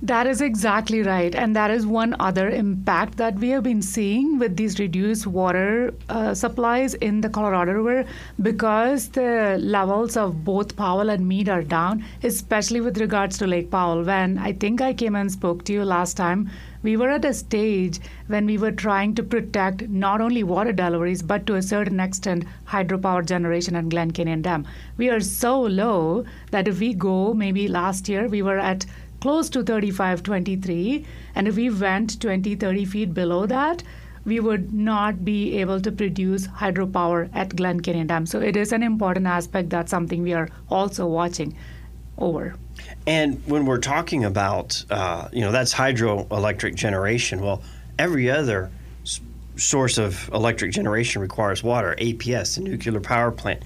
That 0.04 0.26
is 0.26 0.40
exactly 0.40 1.02
right. 1.02 1.32
And 1.32 1.54
that 1.54 1.70
is 1.70 1.86
one 1.86 2.16
other 2.18 2.50
impact 2.50 3.18
that 3.18 3.36
we 3.36 3.50
have 3.50 3.62
been 3.62 3.80
seeing 3.80 4.36
with 4.40 4.56
these 4.56 4.80
reduced 4.80 5.28
water 5.28 5.94
uh, 6.08 6.34
supplies 6.34 6.94
in 6.94 7.20
the 7.20 7.28
Colorado 7.28 7.74
River 7.74 8.08
because 8.40 9.10
the 9.10 9.58
levels 9.60 10.16
of 10.16 10.44
both 10.44 10.74
Powell 10.74 11.08
and 11.08 11.28
Mead 11.28 11.48
are 11.48 11.62
down, 11.62 12.04
especially 12.24 12.80
with 12.80 12.98
regards 12.98 13.38
to 13.38 13.46
Lake 13.46 13.70
Powell. 13.70 14.02
When 14.02 14.38
I 14.38 14.54
think 14.54 14.80
I 14.80 14.92
came 14.92 15.14
and 15.14 15.30
spoke 15.30 15.64
to 15.66 15.72
you 15.72 15.84
last 15.84 16.16
time, 16.16 16.50
we 16.82 16.96
were 16.96 17.10
at 17.10 17.24
a 17.24 17.32
stage 17.32 18.00
when 18.26 18.44
we 18.44 18.58
were 18.58 18.72
trying 18.72 19.14
to 19.14 19.22
protect 19.22 19.88
not 19.88 20.20
only 20.20 20.42
water 20.42 20.72
deliveries, 20.72 21.22
but 21.22 21.46
to 21.46 21.54
a 21.54 21.62
certain 21.62 22.00
extent, 22.00 22.44
hydropower 22.66 23.24
generation 23.24 23.76
at 23.76 23.88
Glen 23.88 24.10
Canyon 24.10 24.42
Dam. 24.42 24.66
We 24.96 25.10
are 25.10 25.20
so 25.20 25.60
low 25.60 26.24
that 26.50 26.66
if 26.66 26.80
we 26.80 26.92
go, 26.92 27.34
maybe 27.34 27.68
last 27.68 28.08
year, 28.08 28.26
we 28.26 28.42
were 28.42 28.58
at 28.58 28.84
close 29.22 29.48
to 29.48 29.62
35, 29.62 30.24
23. 30.24 31.06
And 31.36 31.46
if 31.46 31.54
we 31.54 31.70
went 31.70 32.20
20, 32.20 32.56
30 32.56 32.84
feet 32.84 33.14
below 33.14 33.46
that, 33.46 33.80
we 34.24 34.40
would 34.40 34.72
not 34.74 35.24
be 35.24 35.58
able 35.58 35.80
to 35.80 35.92
produce 35.92 36.48
hydropower 36.48 37.30
at 37.32 37.54
Glen 37.54 37.78
Canyon 37.78 38.08
Dam. 38.08 38.26
So 38.26 38.40
it 38.40 38.56
is 38.56 38.72
an 38.72 38.82
important 38.82 39.28
aspect. 39.28 39.70
That's 39.70 39.92
something 39.92 40.24
we 40.24 40.32
are 40.32 40.48
also 40.68 41.06
watching 41.06 41.56
over. 42.18 42.56
And 43.06 43.40
when 43.46 43.64
we're 43.64 43.78
talking 43.78 44.24
about, 44.24 44.84
uh, 44.90 45.28
you 45.32 45.40
know, 45.40 45.52
that's 45.52 45.72
hydroelectric 45.72 46.74
generation. 46.74 47.40
Well, 47.40 47.62
every 48.00 48.28
other 48.28 48.72
s- 49.04 49.20
source 49.54 49.98
of 49.98 50.28
electric 50.34 50.72
generation 50.72 51.22
requires 51.22 51.62
water. 51.62 51.94
APS, 51.98 52.56
the 52.56 52.62
nuclear 52.62 52.98
power 52.98 53.30
plant. 53.30 53.62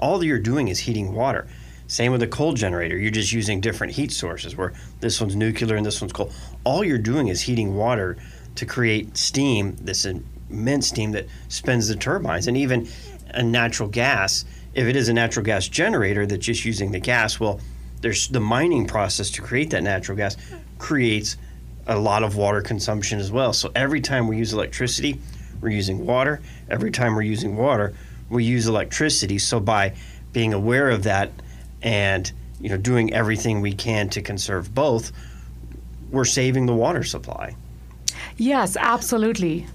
All 0.00 0.24
you're 0.24 0.40
doing 0.40 0.66
is 0.66 0.80
heating 0.80 1.14
water. 1.14 1.46
Same 1.88 2.12
with 2.12 2.22
a 2.22 2.26
coal 2.26 2.52
generator. 2.52 2.96
You're 2.96 3.10
just 3.10 3.32
using 3.32 3.60
different 3.60 3.92
heat 3.92 4.10
sources 4.10 4.56
where 4.56 4.72
this 5.00 5.20
one's 5.20 5.36
nuclear 5.36 5.76
and 5.76 5.86
this 5.86 6.00
one's 6.00 6.12
coal. 6.12 6.32
All 6.64 6.84
you're 6.84 6.98
doing 6.98 7.28
is 7.28 7.40
heating 7.40 7.76
water 7.76 8.16
to 8.56 8.66
create 8.66 9.16
steam, 9.16 9.76
this 9.76 10.04
immense 10.04 10.88
steam 10.88 11.12
that 11.12 11.26
spins 11.48 11.88
the 11.88 11.96
turbines, 11.96 12.48
and 12.48 12.56
even 12.56 12.88
a 13.30 13.42
natural 13.42 13.88
gas. 13.88 14.44
If 14.74 14.86
it 14.86 14.96
is 14.96 15.08
a 15.08 15.12
natural 15.12 15.44
gas 15.44 15.68
generator 15.68 16.26
that's 16.26 16.44
just 16.44 16.64
using 16.64 16.90
the 16.90 16.98
gas, 16.98 17.38
well, 17.38 17.60
there's 18.00 18.28
the 18.28 18.40
mining 18.40 18.86
process 18.86 19.30
to 19.32 19.42
create 19.42 19.70
that 19.70 19.82
natural 19.82 20.16
gas 20.16 20.36
creates 20.78 21.36
a 21.86 21.98
lot 21.98 22.22
of 22.22 22.36
water 22.36 22.60
consumption 22.60 23.18
as 23.18 23.30
well. 23.30 23.52
So 23.52 23.70
every 23.74 24.00
time 24.00 24.26
we 24.26 24.36
use 24.36 24.52
electricity, 24.52 25.20
we're 25.60 25.70
using 25.70 26.04
water. 26.04 26.42
Every 26.68 26.90
time 26.90 27.14
we're 27.14 27.22
using 27.22 27.56
water, 27.56 27.94
we 28.28 28.44
use 28.44 28.66
electricity. 28.66 29.38
So 29.38 29.60
by 29.60 29.94
being 30.32 30.52
aware 30.52 30.90
of 30.90 31.04
that 31.04 31.30
and 31.86 32.32
you 32.60 32.68
know 32.68 32.76
doing 32.76 33.14
everything 33.14 33.60
we 33.60 33.72
can 33.72 34.10
to 34.10 34.20
conserve 34.20 34.74
both, 34.74 35.12
we're 36.10 36.24
saving 36.24 36.66
the 36.66 36.74
water 36.74 37.04
supply. 37.04 37.56
Yes, 38.36 38.76
absolutely. 38.76 39.66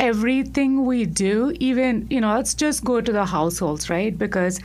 Everything 0.00 0.84
we 0.86 1.04
do, 1.04 1.54
even, 1.60 2.08
you 2.10 2.20
know, 2.20 2.34
let's 2.34 2.54
just 2.54 2.82
go 2.82 3.00
to 3.00 3.12
the 3.12 3.24
households, 3.24 3.88
right? 3.88 4.16
Because 4.18 4.58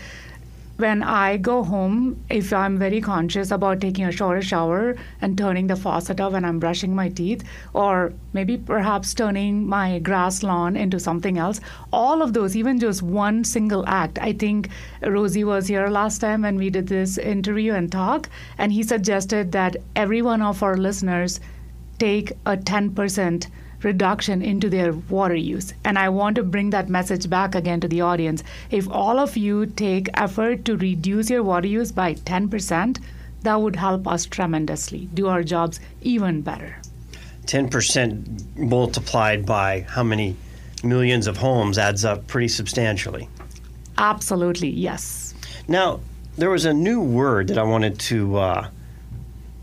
when 0.80 1.04
I 1.04 1.36
go 1.36 1.63
home, 1.63 2.24
if 2.30 2.54
I'm 2.54 2.80
very 2.80 3.02
conscious 3.02 3.52
about 3.52 3.82
taking 3.82 4.06
a 4.06 4.12
shorter 4.12 4.42
shower 4.42 4.96
and 5.22 5.38
turning 5.38 5.68
the 5.68 5.76
faucet 5.76 6.22
off 6.22 6.32
when 6.34 6.46
I'm 6.46 6.60
brushing 6.60 6.96
my 6.96 7.10
teeth, 7.10 7.44
or 7.74 8.13
maybe 8.32 8.58
perhaps 8.58 9.13
turning 9.13 9.68
my 9.68 10.00
grass 10.00 10.42
lawn 10.42 10.78
into 10.78 11.00
something 11.00 11.38
else, 11.38 11.60
all 11.92 12.22
of 12.22 12.32
those, 12.32 12.56
even 12.56 12.80
just 12.80 13.02
one 13.02 13.44
single 13.44 13.84
act. 13.88 14.18
I 14.20 14.32
think 14.32 14.70
Rosie 15.02 15.44
was 15.44 15.68
here 15.68 15.88
last 15.89 16.20
time 16.20 16.44
when 16.44 16.56
we 16.56 16.70
did 16.70 16.88
this 16.88 17.18
interview 17.18 17.74
and 17.74 17.92
talk, 17.92 18.30
and 18.58 18.72
he 18.72 18.84
suggested 18.84 19.52
that 19.52 19.76
every 19.98 20.22
one 20.22 20.42
of 20.42 20.63
our 20.63 20.78
listeners 20.78 21.42
take 21.98 22.32
a 22.46 22.56
10% 22.56 23.48
reduction 23.84 24.42
into 24.42 24.70
their 24.70 24.94
water 24.94 25.36
use. 25.36 25.74
And 25.84 25.98
I 25.98 26.10
want 26.10 26.36
to 26.36 26.44
bring 26.44 26.70
that 26.72 26.89
message 26.89 27.30
back 27.30 27.56
again 27.56 27.80
to 27.82 27.88
the 27.88 28.02
audience. 28.02 28.44
If 28.72 28.89
all 28.89 29.20
of 29.20 29.38
you 29.38 29.65
take 29.65 30.10
effort 30.13 30.65
to 30.65 30.78
reduce 30.78 31.30
your 31.30 31.44
water 31.44 31.68
use 31.68 31.92
by 31.92 32.15
10%, 32.15 33.00
that 33.42 33.56
would 33.56 33.76
help 33.76 34.08
us 34.08 34.26
tremendously 34.26 35.10
do 35.13 35.28
our 35.28 35.44
jobs 35.44 35.80
even 36.02 36.42
better. 36.42 36.78
10% 37.46 38.58
multiplied 38.58 39.46
by 39.46 39.82
how 39.82 40.04
many 40.04 40.36
millions 40.84 41.28
of 41.28 41.38
homes 41.38 41.78
adds 41.78 42.06
up 42.06 42.28
pretty 42.28 42.48
substantially. 42.48 43.28
Absolutely, 43.98 44.70
yes. 44.70 45.34
Now, 45.68 46.00
there 46.38 46.50
was 46.50 46.65
a 46.65 46.74
new 46.74 47.02
word 47.02 47.48
that 47.48 47.58
I 47.58 47.63
wanted 47.63 48.00
to 48.00 48.38
uh, 48.38 48.70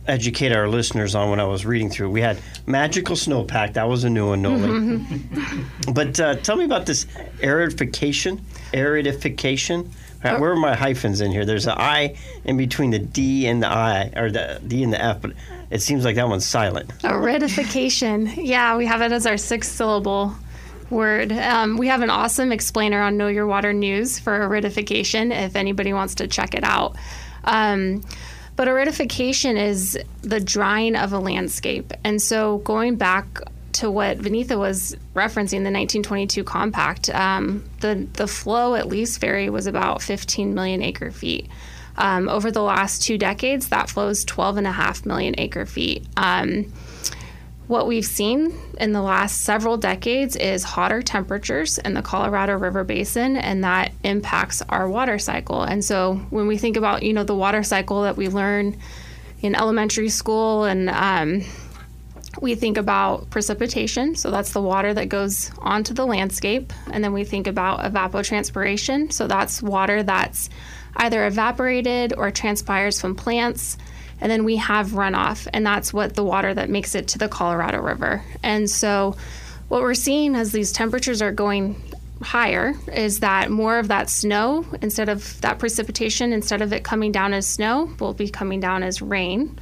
educate 0.09 0.53
our 0.53 0.69
listeners 0.69 1.15
on 1.15 1.31
when 1.31 1.41
I 1.41 1.45
was 1.45 1.67
reading 1.67 1.91
through. 1.91 2.11
We 2.11 2.21
had 2.21 2.39
magical 2.67 3.17
snowpack. 3.17 3.75
That 3.75 3.89
was 3.89 4.05
a 4.05 4.11
new 4.11 4.29
one, 4.29 4.43
Nolie. 4.43 5.65
but 5.95 6.19
uh, 6.21 6.37
tell 6.37 6.57
me 6.57 6.65
about 6.65 6.87
this 6.87 7.07
aridification. 7.39 8.41
Aridification. 8.73 9.91
Uh, 10.25 10.39
where 10.39 10.51
are 10.51 10.57
my 10.57 10.75
hyphens 10.75 11.21
in 11.21 11.31
here? 11.31 11.45
There's 11.45 11.67
an 11.67 11.75
I 11.77 12.17
in 12.45 12.57
between 12.57 12.91
the 12.91 12.99
D 12.99 13.47
and 13.47 13.63
the 13.63 13.69
I, 13.69 14.13
or 14.17 14.31
the 14.31 14.61
D 14.67 14.83
and 14.83 14.93
the 14.93 15.01
F, 15.01 15.21
but 15.21 15.33
it 15.71 15.83
seems 15.83 16.05
like 16.05 16.17
that 16.17 16.29
one's 16.29 16.47
silent. 16.47 16.89
Aridification. 16.99 18.33
Yeah, 18.37 18.77
we 18.77 18.87
have 18.87 19.03
it 19.03 19.13
as 19.13 19.27
our 19.27 19.37
sixth 19.37 19.73
syllable 19.73 20.35
word. 20.91 21.33
Um, 21.33 21.77
we 21.77 21.89
have 21.89 22.03
an 22.03 22.11
awesome 22.11 22.53
explainer 22.53 23.01
on 23.03 23.17
Know 23.17 23.29
Your 23.29 23.47
Water 23.47 23.73
News 23.73 24.19
for 24.19 24.33
aridification 24.39 25.37
if 25.37 25.57
anybody 25.57 25.93
wants 25.93 26.17
to 26.17 26.29
check 26.29 26.55
it 26.55 26.65
out. 26.65 26.97
Um, 27.45 28.03
but 28.57 28.69
aridification 28.69 29.61
is 29.61 29.99
the 30.23 30.41
drying 30.41 30.97
of 30.97 31.13
a 31.13 31.19
landscape. 31.19 31.93
And 32.03 32.21
so 32.21 32.59
going 32.59 32.97
back 32.97 33.27
to 33.73 33.91
what 33.91 34.19
Vineetha 34.19 34.59
was 34.59 34.97
referencing, 35.15 35.63
the 35.63 35.71
1922 35.71 36.43
compact, 36.45 37.11
um, 37.11 37.63
the, 37.81 38.07
the 38.15 38.27
flow 38.27 38.75
at 38.75 38.89
Lees 38.89 39.19
Ferry 39.19 39.51
was 39.51 39.67
about 39.67 40.01
15 40.01 40.55
million 40.55 40.83
acre 40.83 41.11
feet. 41.11 41.47
Um, 41.99 42.29
over 42.29 42.51
the 42.51 42.63
last 42.63 43.03
two 43.03 43.17
decades, 43.19 43.69
that 43.69 43.89
flows 43.89 44.25
12 44.25 44.59
and 44.59 44.67
a 44.67 44.73
half 44.73 45.07
million 45.07 45.35
acre 45.39 45.67
feet. 45.67 46.07
Um, 46.17 46.73
what 47.69 47.87
we've 47.87 48.05
seen 48.05 48.57
in 48.79 48.93
the 48.93 49.03
last 49.03 49.43
several 49.43 49.77
decades 49.77 50.37
is 50.37 50.63
hotter 50.63 51.03
temperatures 51.03 51.79
in 51.79 51.95
the 51.95 52.03
Colorado 52.03 52.57
River 52.57 52.85
Basin, 52.85 53.37
and 53.37 53.65
that 53.65 53.93
impacts 54.05 54.63
our 54.69 54.89
water 54.89 55.19
cycle. 55.19 55.63
And 55.63 55.85
so, 55.85 56.15
when 56.31 56.47
we 56.47 56.59
think 56.59 56.77
about 56.77 57.03
you 57.03 57.13
know 57.13 57.25
the 57.25 57.35
water 57.35 57.63
cycle 57.63 58.03
that 58.03 58.17
we 58.17 58.29
learn 58.29 58.77
in 59.41 59.55
elementary 59.55 60.09
school, 60.09 60.65
and 60.65 60.89
um, 60.91 61.43
we 62.41 62.55
think 62.55 62.79
about 62.79 63.31
precipitation, 63.31 64.15
so 64.15 64.31
that's 64.31 64.53
the 64.53 64.63
water 64.63 64.95
that 64.95 65.09
goes 65.09 65.51
onto 65.59 65.93
the 65.93 66.07
landscape, 66.07 66.73
and 66.93 67.03
then 67.03 67.13
we 67.13 67.25
think 67.25 67.49
about 67.49 67.81
evapotranspiration, 67.81 69.13
so 69.13 69.27
that's 69.27 69.61
water 69.63 70.03
that's 70.05 70.51
either 70.99 71.27
evaporated 71.27 72.15
or 72.17 72.31
transpires 72.31 73.01
from 73.01 73.15
plants 73.15 73.77
and 74.21 74.31
then 74.31 74.45
we 74.45 74.57
have 74.57 74.89
runoff, 74.89 75.47
and 75.53 75.67
that's 75.67 75.93
what 75.93 76.15
the 76.15 76.25
water 76.25 76.53
that 76.55 76.71
makes 76.71 76.95
it 76.95 77.09
to 77.09 77.19
the 77.19 77.29
Colorado 77.29 77.81
River. 77.81 78.25
And 78.43 78.69
so, 78.69 79.17
what 79.69 79.83
we're 79.83 79.95
seeing 79.95 80.37
as 80.37 80.53
these 80.53 80.73
temperatures 80.73 81.21
are 81.21 81.33
going 81.33 81.81
higher 82.23 82.75
is 82.93 83.21
that 83.21 83.51
more 83.51 83.79
of 83.79 83.89
that 83.89 84.09
snow, 84.09 84.65
instead 84.81 85.09
of 85.09 85.41
that 85.43 85.59
precipitation, 85.59 86.33
instead 86.33 86.63
of 86.63 86.73
it 86.73 86.83
coming 86.85 87.13
down 87.13 87.35
as 87.35 87.47
snow, 87.47 87.93
will 88.01 88.15
be 88.15 88.29
coming 88.29 88.61
down 88.61 88.83
as 88.83 89.03
rain. 89.03 89.59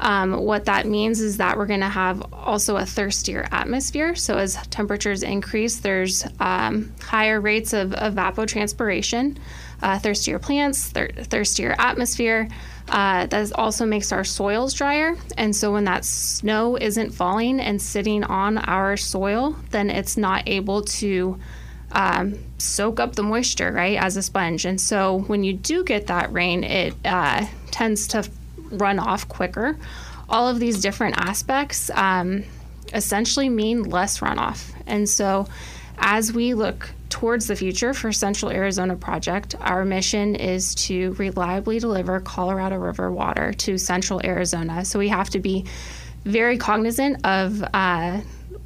Um, 0.00 0.32
what 0.44 0.66
that 0.66 0.86
means 0.86 1.20
is 1.20 1.38
that 1.38 1.56
we're 1.56 1.66
going 1.66 1.80
to 1.80 1.88
have 1.88 2.22
also 2.32 2.76
a 2.76 2.86
thirstier 2.86 3.46
atmosphere. 3.50 4.14
So, 4.14 4.38
as 4.38 4.54
temperatures 4.68 5.22
increase, 5.22 5.80
there's 5.80 6.24
um, 6.38 6.92
higher 7.02 7.40
rates 7.40 7.72
of 7.72 7.90
evapotranspiration, 7.90 9.38
uh, 9.82 9.98
thirstier 9.98 10.38
plants, 10.38 10.88
thir- 10.88 11.10
thirstier 11.14 11.74
atmosphere. 11.78 12.48
Uh, 12.88 13.26
that 13.26 13.52
also 13.52 13.84
makes 13.84 14.12
our 14.12 14.24
soils 14.24 14.72
drier. 14.72 15.14
And 15.36 15.54
so 15.54 15.72
when 15.72 15.84
that 15.84 16.04
snow 16.04 16.76
isn't 16.76 17.10
falling 17.10 17.60
and 17.60 17.80
sitting 17.80 18.24
on 18.24 18.56
our 18.56 18.96
soil, 18.96 19.56
then 19.70 19.90
it's 19.90 20.16
not 20.16 20.48
able 20.48 20.82
to 20.82 21.38
um, 21.92 22.38
soak 22.58 22.98
up 23.00 23.14
the 23.14 23.22
moisture, 23.22 23.72
right, 23.72 23.98
as 23.98 24.16
a 24.16 24.22
sponge. 24.22 24.64
And 24.64 24.80
so 24.80 25.20
when 25.26 25.44
you 25.44 25.52
do 25.52 25.84
get 25.84 26.06
that 26.06 26.32
rain, 26.32 26.64
it 26.64 26.94
uh, 27.04 27.46
tends 27.70 28.08
to 28.08 28.28
run 28.70 28.98
off 28.98 29.28
quicker. 29.28 29.76
All 30.28 30.48
of 30.48 30.58
these 30.58 30.80
different 30.80 31.16
aspects 31.18 31.90
um, 31.90 32.44
essentially 32.92 33.48
mean 33.48 33.82
less 33.84 34.20
runoff. 34.20 34.72
And 34.86 35.08
so 35.08 35.46
as 36.00 36.32
we 36.32 36.54
look 36.54 36.90
towards 37.08 37.46
the 37.46 37.56
future 37.56 37.94
for 37.94 38.12
Central 38.12 38.50
Arizona 38.50 38.96
Project, 38.96 39.54
our 39.60 39.84
mission 39.84 40.34
is 40.34 40.74
to 40.74 41.14
reliably 41.14 41.78
deliver 41.78 42.20
Colorado 42.20 42.76
River 42.76 43.10
water 43.10 43.52
to 43.54 43.78
Central 43.78 44.20
Arizona. 44.24 44.84
So 44.84 44.98
we 44.98 45.08
have 45.08 45.30
to 45.30 45.40
be 45.40 45.64
very 46.24 46.58
cognizant 46.58 47.24
of 47.26 47.64
uh, 47.72 48.20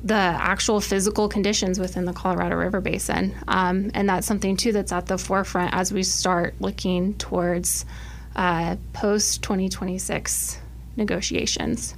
the 0.05 0.15
actual 0.15 0.81
physical 0.81 1.29
conditions 1.29 1.79
within 1.79 2.05
the 2.05 2.13
Colorado 2.13 2.57
River 2.57 2.81
Basin. 2.81 3.35
Um, 3.47 3.91
and 3.95 4.09
that's 4.09 4.27
something, 4.27 4.57
too, 4.57 4.73
that's 4.73 4.93
at 4.93 5.07
the 5.07 5.19
forefront 5.19 5.75
as 5.75 5.93
we 5.93 6.03
start 6.03 6.55
looking 6.61 7.15
towards 7.15 7.85
uh, 8.35 8.77
post 8.93 9.43
2026 9.43 10.59
negotiations. 10.97 11.95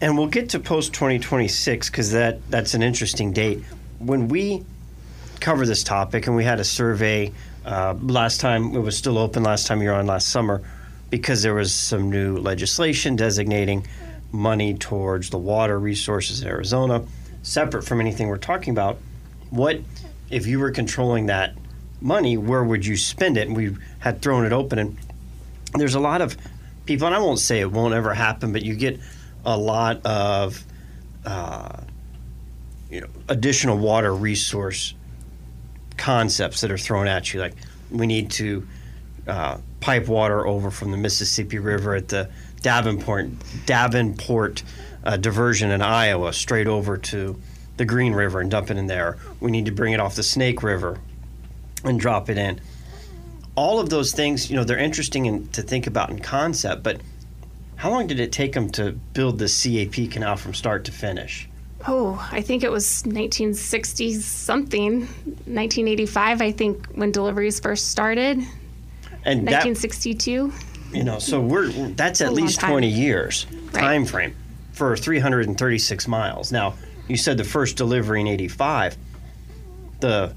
And 0.00 0.16
we'll 0.16 0.28
get 0.28 0.50
to 0.50 0.60
post 0.60 0.92
2026 0.92 1.90
because 1.90 2.12
that, 2.12 2.48
that's 2.50 2.74
an 2.74 2.82
interesting 2.82 3.32
date. 3.32 3.64
When 3.98 4.28
we 4.28 4.64
cover 5.40 5.66
this 5.66 5.84
topic, 5.84 6.26
and 6.26 6.34
we 6.34 6.44
had 6.44 6.60
a 6.60 6.64
survey 6.64 7.32
uh, 7.66 7.94
last 8.00 8.40
time. 8.40 8.74
It 8.74 8.80
was 8.80 8.96
still 8.96 9.18
open 9.18 9.42
last 9.42 9.66
time 9.66 9.82
you 9.82 9.88
were 9.88 9.94
on 9.94 10.06
last 10.06 10.28
summer 10.28 10.62
because 11.10 11.42
there 11.42 11.54
was 11.54 11.74
some 11.74 12.10
new 12.10 12.38
legislation 12.38 13.16
designating 13.16 13.86
money 14.32 14.74
towards 14.74 15.30
the 15.30 15.38
water 15.38 15.78
resources 15.78 16.42
in 16.42 16.48
Arizona, 16.48 17.04
separate 17.42 17.82
from 17.82 18.00
anything 18.00 18.28
we're 18.28 18.38
talking 18.38 18.72
about. 18.72 18.98
What 19.50 19.80
if 20.30 20.46
you 20.46 20.58
were 20.58 20.70
controlling 20.70 21.26
that 21.26 21.54
money? 22.00 22.36
Where 22.36 22.64
would 22.64 22.84
you 22.84 22.96
spend 22.96 23.36
it? 23.36 23.48
And 23.48 23.56
we 23.56 23.76
had 23.98 24.22
thrown 24.22 24.44
it 24.44 24.52
open, 24.52 24.78
and 24.78 24.96
there's 25.74 25.94
a 25.94 26.00
lot 26.00 26.20
of 26.20 26.36
people, 26.86 27.06
and 27.06 27.16
I 27.16 27.18
won't 27.18 27.38
say 27.38 27.60
it 27.60 27.70
won't 27.70 27.94
ever 27.94 28.14
happen, 28.14 28.52
but 28.52 28.62
you 28.62 28.74
get 28.74 28.98
a 29.44 29.56
lot 29.56 30.04
of 30.04 30.64
uh, 31.24 31.80
you 32.96 33.02
know, 33.02 33.08
additional 33.28 33.76
water 33.76 34.14
resource 34.14 34.94
concepts 35.98 36.62
that 36.62 36.70
are 36.70 36.78
thrown 36.78 37.06
at 37.06 37.34
you, 37.34 37.40
like 37.40 37.52
we 37.90 38.06
need 38.06 38.30
to 38.30 38.66
uh, 39.26 39.58
pipe 39.80 40.08
water 40.08 40.46
over 40.46 40.70
from 40.70 40.92
the 40.92 40.96
Mississippi 40.96 41.58
River 41.58 41.94
at 41.94 42.08
the 42.08 42.30
Davenport 42.62 43.28
Davenport 43.66 44.62
uh, 45.04 45.18
diversion 45.18 45.70
in 45.72 45.82
Iowa 45.82 46.32
straight 46.32 46.68
over 46.68 46.96
to 46.96 47.38
the 47.76 47.84
Green 47.84 48.14
River 48.14 48.40
and 48.40 48.50
dump 48.50 48.70
it 48.70 48.78
in 48.78 48.86
there. 48.86 49.18
We 49.40 49.50
need 49.50 49.66
to 49.66 49.72
bring 49.72 49.92
it 49.92 50.00
off 50.00 50.16
the 50.16 50.22
Snake 50.22 50.62
River 50.62 50.98
and 51.84 52.00
drop 52.00 52.30
it 52.30 52.38
in. 52.38 52.62
All 53.56 53.78
of 53.78 53.90
those 53.90 54.12
things, 54.12 54.48
you 54.50 54.56
know, 54.56 54.64
they're 54.64 54.78
interesting 54.78 55.26
in, 55.26 55.48
to 55.48 55.60
think 55.60 55.86
about 55.86 56.08
in 56.08 56.18
concept, 56.18 56.82
but 56.82 57.02
how 57.74 57.90
long 57.90 58.06
did 58.06 58.20
it 58.20 58.32
take 58.32 58.54
them 58.54 58.70
to 58.70 58.92
build 58.92 59.38
the 59.38 59.48
CAP 59.48 60.10
canal 60.10 60.36
from 60.36 60.54
start 60.54 60.86
to 60.86 60.92
finish? 60.92 61.46
Oh, 61.88 62.28
I 62.32 62.40
think 62.40 62.62
it 62.64 62.70
was 62.70 63.02
1960 63.04 64.14
something, 64.14 65.00
1985, 65.00 66.42
I 66.42 66.52
think, 66.52 66.86
when 66.94 67.12
deliveries 67.12 67.60
first 67.60 67.88
started. 67.90 68.38
And 69.24 69.46
that, 69.48 69.64
1962. 69.64 70.52
you 70.92 71.04
know, 71.04 71.18
so 71.18 71.40
we're 71.40 71.68
that's 71.70 72.20
at 72.20 72.32
least 72.32 72.60
20 72.60 72.88
years 72.88 73.46
Right. 73.72 73.80
time 73.80 74.04
frame 74.06 74.34
for 74.72 74.96
336 74.96 76.06
miles. 76.08 76.52
Now, 76.52 76.74
you 77.08 77.16
said 77.16 77.36
the 77.38 77.44
first 77.44 77.76
delivery 77.76 78.20
in 78.20 78.26
85. 78.28 78.96
The 80.00 80.34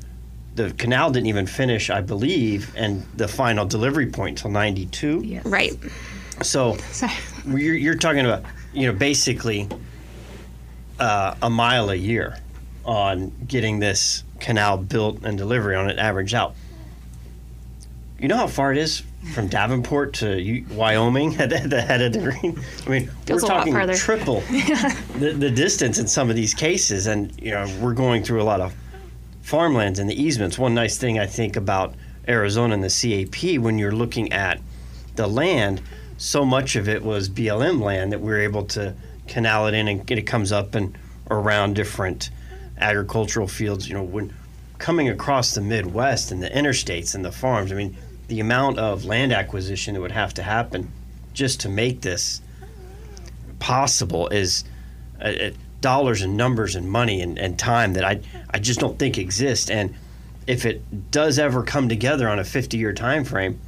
the 0.55 0.71
canal 0.71 1.11
didn't 1.11 1.27
even 1.27 1.45
finish, 1.45 1.89
I 1.89 2.01
believe, 2.01 2.73
and 2.75 3.05
the 3.15 3.27
final 3.27 3.65
delivery 3.65 4.07
point 4.07 4.39
till 4.39 4.49
92. 4.51 5.21
Yes. 5.23 5.45
Right. 5.45 5.73
So 6.41 6.75
Sorry. 6.91 7.13
you're, 7.47 7.75
you're 7.75 7.95
talking 7.95 8.25
about, 8.25 8.43
you 8.73 8.87
know, 8.87 8.93
basically 8.97 9.69
uh, 10.99 11.35
a 11.41 11.49
mile 11.49 11.89
a 11.89 11.95
year 11.95 12.37
on 12.85 13.31
getting 13.47 13.79
this 13.79 14.23
canal 14.39 14.77
built 14.77 15.23
and 15.23 15.37
delivery 15.37 15.75
on 15.75 15.89
it 15.89 15.97
average 15.99 16.33
out. 16.33 16.55
You 18.19 18.27
know 18.27 18.37
how 18.37 18.47
far 18.47 18.71
it 18.71 18.77
is 18.77 19.03
from 19.33 19.47
Davenport 19.47 20.13
to 20.15 20.41
U- 20.41 20.65
Wyoming 20.71 21.35
at 21.37 21.49
the- 21.49 21.67
the 21.67 21.81
head 21.81 22.01
of 22.01 22.13
the 22.13 22.19
green? 22.19 22.59
I 22.85 22.89
mean, 22.89 23.11
we're 23.35 23.39
talking 23.47 23.73
triple 23.97 24.41
the, 25.19 25.33
the 25.37 25.49
distance 25.51 25.99
in 25.99 26.07
some 26.07 26.29
of 26.29 26.35
these 26.35 26.53
cases. 26.53 27.07
And, 27.07 27.33
you 27.41 27.51
know, 27.51 27.65
we're 27.79 27.93
going 27.93 28.23
through 28.23 28.41
a 28.41 28.43
lot 28.43 28.59
of 28.61 28.73
farmlands 29.41 29.99
and 29.99 30.09
the 30.09 30.21
easements. 30.21 30.57
One 30.57 30.73
nice 30.73 30.97
thing 30.97 31.17
I 31.19 31.25
think 31.25 31.55
about 31.55 31.95
Arizona 32.27 32.73
and 32.73 32.83
the 32.83 32.89
CAP 32.89 33.59
when 33.61 33.77
you're 33.77 33.91
looking 33.93 34.31
at 34.33 34.59
the 35.15 35.27
land, 35.27 35.81
so 36.17 36.43
much 36.45 36.75
of 36.75 36.87
it 36.89 37.03
was 37.03 37.29
BLM 37.29 37.81
land 37.81 38.11
that 38.11 38.19
we 38.19 38.27
were 38.31 38.39
able 38.39 38.65
to 38.65 38.93
canal 39.29 39.67
it 39.67 39.73
in 39.73 39.87
and 39.87 40.11
it 40.11 40.27
comes 40.27 40.51
up 40.51 40.75
and 40.75 40.97
around 41.31 41.75
different 41.75 42.29
agricultural 42.77 43.47
fields. 43.47 43.87
You 43.87 43.95
know, 43.95 44.03
when 44.03 44.33
coming 44.77 45.09
across 45.09 45.53
the 45.53 45.61
Midwest 45.61 46.31
and 46.31 46.41
the 46.41 46.49
interstates 46.49 47.15
and 47.15 47.23
the 47.23 47.31
farms, 47.31 47.71
I 47.71 47.75
mean, 47.75 47.95
the 48.27 48.39
amount 48.39 48.79
of 48.79 49.05
land 49.05 49.31
acquisition 49.31 49.93
that 49.93 50.01
would 50.01 50.11
have 50.11 50.33
to 50.35 50.43
happen 50.43 50.91
just 51.33 51.61
to 51.61 51.69
make 51.69 52.01
this 52.01 52.41
possible 53.59 54.27
is 54.29 54.63
uh, 55.21 55.25
uh, 55.25 55.51
dollars 55.81 56.21
and 56.21 56.35
numbers 56.35 56.75
and 56.75 56.89
money 56.89 57.21
and, 57.21 57.37
and 57.37 57.57
time 57.57 57.93
that 57.93 58.03
I 58.03 58.21
I 58.49 58.59
just 58.59 58.79
don't 58.79 58.97
think 58.97 59.17
exist. 59.17 59.69
And 59.71 59.95
if 60.47 60.65
it 60.65 61.11
does 61.11 61.39
ever 61.39 61.63
come 61.63 61.89
together 61.89 62.27
on 62.27 62.39
a 62.39 62.43
50 62.43 62.77
year 62.77 62.93
time 62.93 63.23
frame, 63.23 63.59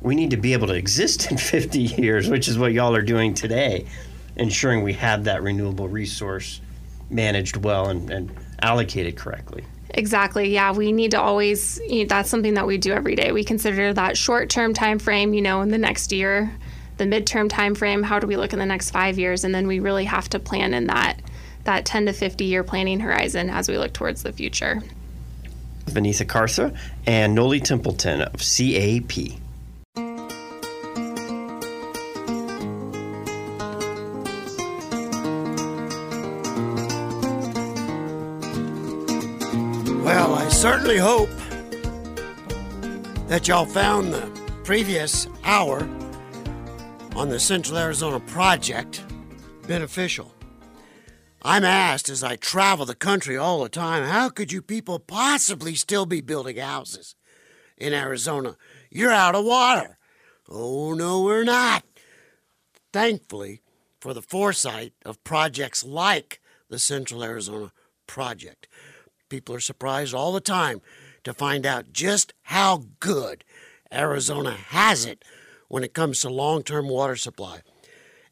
we 0.00 0.14
need 0.14 0.30
to 0.30 0.36
be 0.36 0.52
able 0.52 0.66
to 0.68 0.74
exist 0.74 1.30
in 1.30 1.36
50 1.38 1.80
years, 1.80 2.28
which 2.28 2.48
is 2.48 2.58
what 2.58 2.72
y'all 2.72 2.94
are 2.94 3.02
doing 3.02 3.34
today, 3.34 3.86
ensuring 4.40 4.82
we 4.82 4.94
have 4.94 5.24
that 5.24 5.42
renewable 5.42 5.88
resource 5.88 6.60
managed 7.10 7.56
well 7.56 7.88
and, 7.88 8.10
and 8.10 8.32
allocated 8.62 9.16
correctly. 9.16 9.64
Exactly. 9.90 10.52
Yeah, 10.52 10.72
we 10.72 10.92
need 10.92 11.12
to 11.12 11.20
always. 11.20 11.80
You 11.88 12.00
know, 12.00 12.08
that's 12.08 12.30
something 12.30 12.54
that 12.54 12.66
we 12.66 12.78
do 12.78 12.92
every 12.92 13.14
day. 13.14 13.32
We 13.32 13.44
consider 13.44 13.92
that 13.92 14.16
short-term 14.16 14.74
time 14.74 14.98
frame. 14.98 15.34
You 15.34 15.42
know, 15.42 15.62
in 15.62 15.68
the 15.68 15.78
next 15.78 16.12
year, 16.12 16.52
the 16.96 17.04
midterm 17.04 17.48
time 17.48 17.74
frame. 17.74 18.02
How 18.02 18.18
do 18.18 18.26
we 18.26 18.36
look 18.36 18.52
in 18.52 18.58
the 18.58 18.66
next 18.66 18.90
five 18.90 19.18
years? 19.18 19.44
And 19.44 19.54
then 19.54 19.66
we 19.66 19.80
really 19.80 20.04
have 20.04 20.28
to 20.30 20.38
plan 20.38 20.74
in 20.74 20.86
that 20.86 21.20
that 21.64 21.84
10 21.84 22.06
to 22.06 22.12
50 22.12 22.44
year 22.44 22.64
planning 22.64 23.00
horizon 23.00 23.50
as 23.50 23.68
we 23.68 23.76
look 23.76 23.92
towards 23.92 24.22
the 24.22 24.32
future. 24.32 24.82
Vineetha 25.86 26.24
Kartha 26.24 26.76
and 27.06 27.36
Nolie 27.36 27.62
Templeton 27.62 28.22
of 28.22 28.40
CAP. 28.40 29.40
Certainly 40.60 40.98
hope 40.98 41.30
that 43.28 43.48
y'all 43.48 43.64
found 43.64 44.12
the 44.12 44.30
previous 44.62 45.26
hour 45.42 45.88
on 47.16 47.30
the 47.30 47.40
Central 47.40 47.78
Arizona 47.78 48.20
Project 48.20 49.02
beneficial. 49.66 50.34
I'm 51.40 51.64
asked 51.64 52.10
as 52.10 52.22
I 52.22 52.36
travel 52.36 52.84
the 52.84 52.94
country 52.94 53.38
all 53.38 53.62
the 53.62 53.70
time, 53.70 54.04
how 54.04 54.28
could 54.28 54.52
you 54.52 54.60
people 54.60 54.98
possibly 54.98 55.74
still 55.74 56.04
be 56.04 56.20
building 56.20 56.58
houses 56.58 57.14
in 57.78 57.94
Arizona? 57.94 58.58
You're 58.90 59.12
out 59.12 59.34
of 59.34 59.46
water. 59.46 59.96
Oh, 60.46 60.92
no, 60.92 61.22
we're 61.22 61.42
not. 61.42 61.84
Thankfully, 62.92 63.62
for 63.98 64.12
the 64.12 64.20
foresight 64.20 64.92
of 65.06 65.24
projects 65.24 65.82
like 65.82 66.38
the 66.68 66.78
Central 66.78 67.24
Arizona 67.24 67.72
Project. 68.06 68.66
People 69.30 69.54
are 69.54 69.60
surprised 69.60 70.12
all 70.12 70.32
the 70.32 70.40
time 70.40 70.82
to 71.22 71.32
find 71.32 71.64
out 71.64 71.92
just 71.92 72.34
how 72.42 72.82
good 72.98 73.44
Arizona 73.92 74.50
has 74.50 75.06
it 75.06 75.24
when 75.68 75.84
it 75.84 75.94
comes 75.94 76.20
to 76.20 76.28
long 76.28 76.62
term 76.64 76.88
water 76.88 77.16
supply, 77.16 77.60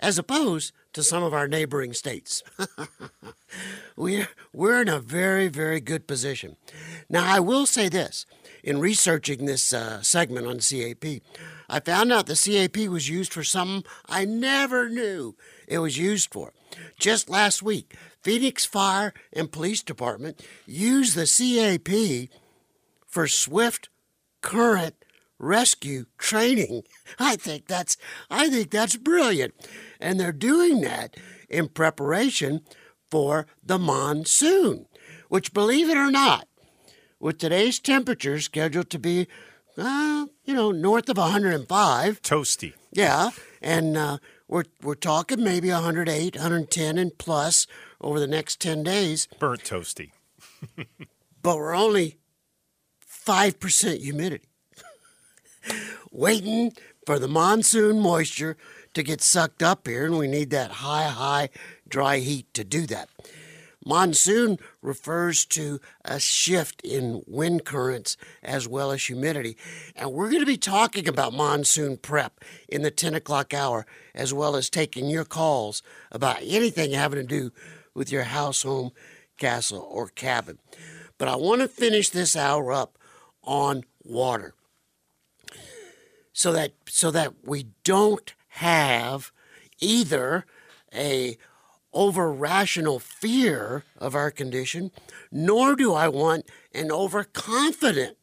as 0.00 0.18
opposed 0.18 0.72
to 0.92 1.02
some 1.04 1.22
of 1.22 1.32
our 1.32 1.46
neighboring 1.46 1.92
states. 1.92 2.42
we're, 3.96 4.28
we're 4.52 4.82
in 4.82 4.88
a 4.88 4.98
very, 4.98 5.46
very 5.46 5.80
good 5.80 6.08
position. 6.08 6.56
Now, 7.08 7.24
I 7.24 7.38
will 7.38 7.66
say 7.66 7.88
this 7.88 8.26
in 8.64 8.80
researching 8.80 9.46
this 9.46 9.72
uh, 9.72 10.02
segment 10.02 10.48
on 10.48 10.58
CAP, 10.58 11.22
I 11.68 11.80
found 11.80 12.12
out 12.12 12.26
the 12.26 12.34
CAP 12.34 12.88
was 12.88 13.08
used 13.08 13.32
for 13.32 13.44
something 13.44 13.88
I 14.08 14.24
never 14.24 14.88
knew 14.88 15.36
it 15.68 15.78
was 15.78 15.96
used 15.96 16.32
for. 16.32 16.52
Just 16.98 17.30
last 17.30 17.62
week, 17.62 17.94
Phoenix 18.22 18.64
Fire 18.64 19.14
and 19.32 19.52
Police 19.52 19.82
Department 19.82 20.44
use 20.66 21.14
the 21.14 21.26
CAP 21.26 22.30
for 23.06 23.26
swift 23.26 23.88
current 24.40 24.94
rescue 25.38 26.06
training. 26.18 26.82
I 27.18 27.36
think 27.36 27.66
that's 27.66 27.96
I 28.30 28.48
think 28.48 28.70
that's 28.70 28.96
brilliant. 28.96 29.54
And 30.00 30.18
they're 30.18 30.32
doing 30.32 30.80
that 30.82 31.16
in 31.48 31.68
preparation 31.68 32.62
for 33.10 33.46
the 33.64 33.78
monsoon, 33.78 34.86
which 35.28 35.54
believe 35.54 35.88
it 35.88 35.96
or 35.96 36.10
not, 36.10 36.46
with 37.18 37.38
today's 37.38 37.78
temperature 37.78 38.40
scheduled 38.40 38.90
to 38.90 38.98
be 38.98 39.26
uh, 39.78 40.26
you 40.44 40.54
know, 40.54 40.72
north 40.72 41.08
of 41.08 41.16
105. 41.16 42.22
Toasty. 42.22 42.74
Yeah, 42.92 43.30
and 43.62 43.96
uh, 43.96 44.18
we're 44.48 44.64
we're 44.82 44.94
talking 44.94 45.44
maybe 45.44 45.70
108, 45.70 46.34
110 46.34 46.98
and 46.98 47.16
plus 47.18 47.66
over 48.00 48.18
the 48.18 48.26
next 48.26 48.60
10 48.60 48.82
days, 48.82 49.28
Burnt 49.38 49.62
toasty. 49.62 50.10
but 51.42 51.56
we're 51.56 51.74
only 51.74 52.18
5% 53.06 54.00
humidity. 54.00 54.48
Waiting 56.10 56.72
for 57.04 57.18
the 57.18 57.28
monsoon 57.28 58.00
moisture 58.00 58.56
to 58.94 59.02
get 59.02 59.20
sucked 59.20 59.62
up 59.62 59.86
here, 59.86 60.06
and 60.06 60.18
we 60.18 60.26
need 60.26 60.50
that 60.50 60.70
high, 60.70 61.08
high, 61.08 61.50
dry 61.86 62.18
heat 62.18 62.52
to 62.54 62.64
do 62.64 62.86
that. 62.86 63.08
Monsoon 63.84 64.58
refers 64.82 65.44
to 65.46 65.80
a 66.04 66.18
shift 66.18 66.80
in 66.82 67.22
wind 67.26 67.64
currents 67.64 68.16
as 68.42 68.66
well 68.68 68.90
as 68.90 69.04
humidity. 69.04 69.56
And 69.94 70.12
we're 70.12 70.30
going 70.30 70.42
to 70.42 70.46
be 70.46 70.56
talking 70.56 71.08
about 71.08 71.32
monsoon 71.32 71.96
prep 71.96 72.40
in 72.68 72.82
the 72.82 72.90
10 72.90 73.14
o'clock 73.14 73.54
hour, 73.54 73.86
as 74.14 74.34
well 74.34 74.56
as 74.56 74.68
taking 74.68 75.08
your 75.08 75.24
calls 75.24 75.82
about 76.10 76.38
anything 76.42 76.92
having 76.92 77.20
to 77.20 77.26
do 77.26 77.52
with 77.94 78.10
your 78.10 78.24
house, 78.24 78.62
home, 78.62 78.90
castle, 79.36 79.86
or 79.90 80.08
cabin. 80.08 80.58
But 81.16 81.28
I 81.28 81.36
want 81.36 81.62
to 81.62 81.68
finish 81.68 82.10
this 82.10 82.36
hour 82.36 82.72
up 82.72 82.98
on 83.42 83.84
water 84.04 84.54
so 86.32 86.52
that 86.52 86.72
so 86.86 87.10
that 87.10 87.34
we 87.44 87.66
don't 87.82 88.34
have 88.48 89.32
either 89.80 90.44
a 90.94 91.36
over 91.92 92.32
rational 92.32 92.98
fear 92.98 93.84
of 93.96 94.14
our 94.14 94.30
condition, 94.30 94.90
nor 95.32 95.74
do 95.74 95.94
I 95.94 96.08
want 96.08 96.46
an 96.74 96.92
overconfident 96.92 98.16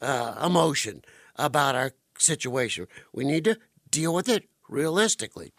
uh, 0.00 0.34
emotion 0.44 1.02
about 1.36 1.74
our 1.74 1.92
situation. 2.16 2.86
We 3.12 3.24
need 3.24 3.44
to 3.44 3.58
deal 3.90 4.14
with 4.14 4.28
it 4.28 4.48
realistically. 4.68 5.52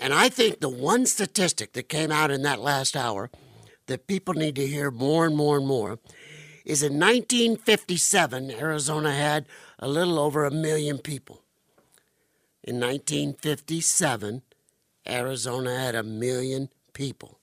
And 0.00 0.12
I 0.12 0.28
think 0.28 0.60
the 0.60 0.68
one 0.68 1.06
statistic 1.06 1.72
that 1.74 1.88
came 1.88 2.10
out 2.10 2.30
in 2.30 2.42
that 2.42 2.60
last 2.60 2.96
hour 2.96 3.30
that 3.86 4.06
people 4.06 4.34
need 4.34 4.56
to 4.56 4.66
hear 4.66 4.90
more 4.90 5.26
and 5.26 5.36
more 5.36 5.56
and 5.58 5.66
more 5.66 5.98
is 6.64 6.82
in 6.82 6.98
1957, 6.98 8.50
Arizona 8.50 9.12
had 9.12 9.46
a 9.78 9.88
little 9.88 10.18
over 10.18 10.44
a 10.44 10.50
million 10.50 10.98
people. 10.98 11.42
In 12.62 12.80
1957, 12.80 14.42
Arizona 15.08 15.78
had 15.78 15.94
a 15.94 16.02
million 16.02 16.68
people. 16.92 17.38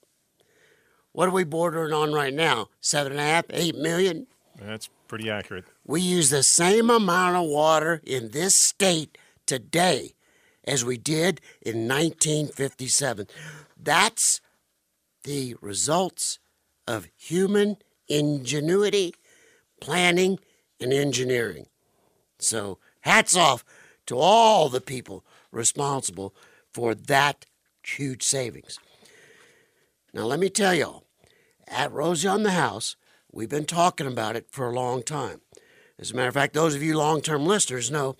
What 1.12 1.28
are 1.28 1.32
we 1.32 1.44
bordering 1.44 1.92
on 1.92 2.12
right 2.12 2.32
now? 2.32 2.68
Seven 2.80 3.12
and 3.12 3.20
a 3.20 3.24
half, 3.24 3.44
eight 3.50 3.76
million? 3.76 4.26
That's 4.60 4.88
pretty 5.08 5.30
accurate. 5.30 5.64
We 5.84 6.00
use 6.00 6.30
the 6.30 6.42
same 6.42 6.90
amount 6.90 7.36
of 7.36 7.48
water 7.48 8.00
in 8.04 8.30
this 8.30 8.54
state 8.54 9.18
today 9.46 10.14
as 10.64 10.84
we 10.84 10.96
did 10.96 11.40
in 11.60 11.88
1957. 11.88 13.26
That's 13.76 14.40
the 15.24 15.56
results 15.60 16.38
of 16.86 17.08
human 17.16 17.76
ingenuity, 18.08 19.14
planning, 19.80 20.38
and 20.80 20.92
engineering. 20.92 21.66
So, 22.38 22.78
hats 23.00 23.36
off 23.36 23.64
to 24.06 24.18
all 24.18 24.68
the 24.68 24.80
people 24.80 25.24
responsible 25.50 26.34
for 26.72 26.94
that 26.94 27.44
huge 27.90 28.22
savings. 28.22 28.78
Now, 30.14 30.24
let 30.24 30.38
me 30.40 30.50
tell 30.50 30.74
y'all, 30.74 31.04
at 31.66 31.92
Rosie 31.92 32.28
on 32.28 32.42
the 32.42 32.50
House, 32.52 32.96
we've 33.30 33.48
been 33.48 33.64
talking 33.64 34.06
about 34.06 34.36
it 34.36 34.46
for 34.50 34.68
a 34.68 34.74
long 34.74 35.02
time. 35.02 35.40
As 35.98 36.10
a 36.10 36.16
matter 36.16 36.28
of 36.28 36.34
fact, 36.34 36.54
those 36.54 36.74
of 36.74 36.82
you 36.82 36.98
long 36.98 37.20
term 37.20 37.46
listeners 37.46 37.90
know 37.90 38.16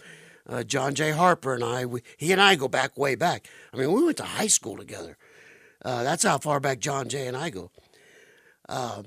uh, 0.49 0.63
John 0.63 0.95
J. 0.95 1.11
Harper 1.11 1.55
and 1.55 1.65
I, 1.65 1.85
we, 1.85 2.03
he 2.17 2.33
and 2.33 2.41
I 2.41 2.55
go 2.55 2.69
back 2.69 2.97
way 2.97 3.15
back. 3.15 3.47
I 3.73 3.77
mean, 3.77 3.93
we 3.93 4.05
went 4.05 4.17
to 4.19 4.25
high 4.25 4.47
school 4.47 4.77
together. 4.77 5.17
Uh, 5.85 6.03
that's 6.03 6.23
how 6.23 6.39
far 6.39 6.61
back 6.61 6.79
John 6.79 7.09
J. 7.09 7.27
and 7.27 7.37
I 7.37 7.51
go. 7.51 7.71
Uh, 8.69 9.03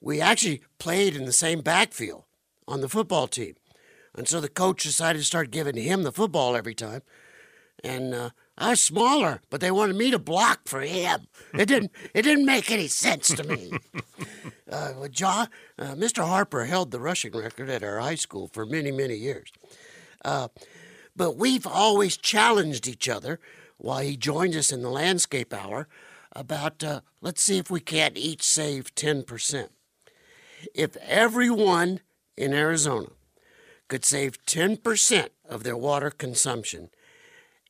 we 0.00 0.20
actually 0.20 0.62
played 0.78 1.16
in 1.16 1.24
the 1.24 1.32
same 1.32 1.60
backfield 1.60 2.24
on 2.68 2.80
the 2.80 2.88
football 2.88 3.26
team. 3.26 3.54
And 4.14 4.28
so 4.28 4.40
the 4.40 4.48
coach 4.48 4.82
decided 4.82 5.20
to 5.20 5.24
start 5.24 5.50
giving 5.50 5.76
him 5.76 6.02
the 6.02 6.12
football 6.12 6.54
every 6.54 6.74
time. 6.74 7.02
And 7.82 8.14
uh, 8.14 8.30
I 8.58 8.70
was 8.70 8.82
smaller, 8.82 9.40
but 9.50 9.60
they 9.60 9.70
wanted 9.70 9.96
me 9.96 10.10
to 10.10 10.18
block 10.18 10.68
for 10.68 10.80
him. 10.80 11.26
It 11.54 11.66
didn't. 11.66 11.92
it 12.14 12.22
didn't 12.22 12.46
make 12.46 12.70
any 12.70 12.88
sense 12.88 13.28
to 13.28 13.44
me. 13.44 13.72
Uh, 14.70 15.06
John, 15.08 15.48
uh, 15.78 15.94
Mr. 15.94 16.26
Harper 16.26 16.64
held 16.64 16.92
the 16.92 16.98
rushing 16.98 17.36
record 17.36 17.68
at 17.68 17.82
our 17.82 17.98
high 18.00 18.14
school 18.14 18.48
for 18.48 18.64
many, 18.64 18.90
many 18.90 19.14
years. 19.14 19.52
Uh, 20.24 20.48
but 21.14 21.36
we've 21.36 21.66
always 21.66 22.16
challenged 22.16 22.88
each 22.88 23.06
other 23.06 23.38
while 23.76 23.98
he 23.98 24.16
joined 24.16 24.54
us 24.54 24.72
in 24.72 24.80
the 24.80 24.88
landscape 24.88 25.52
hour 25.52 25.88
about 26.34 26.82
uh, 26.82 27.00
let's 27.20 27.42
see 27.42 27.58
if 27.58 27.70
we 27.70 27.80
can't 27.80 28.16
each 28.16 28.42
save 28.42 28.94
10%. 28.94 29.68
If 30.74 30.96
everyone 30.96 32.00
in 32.36 32.54
Arizona 32.54 33.08
could 33.88 34.04
save 34.04 34.42
10% 34.46 35.28
of 35.48 35.64
their 35.64 35.76
water 35.76 36.10
consumption, 36.10 36.88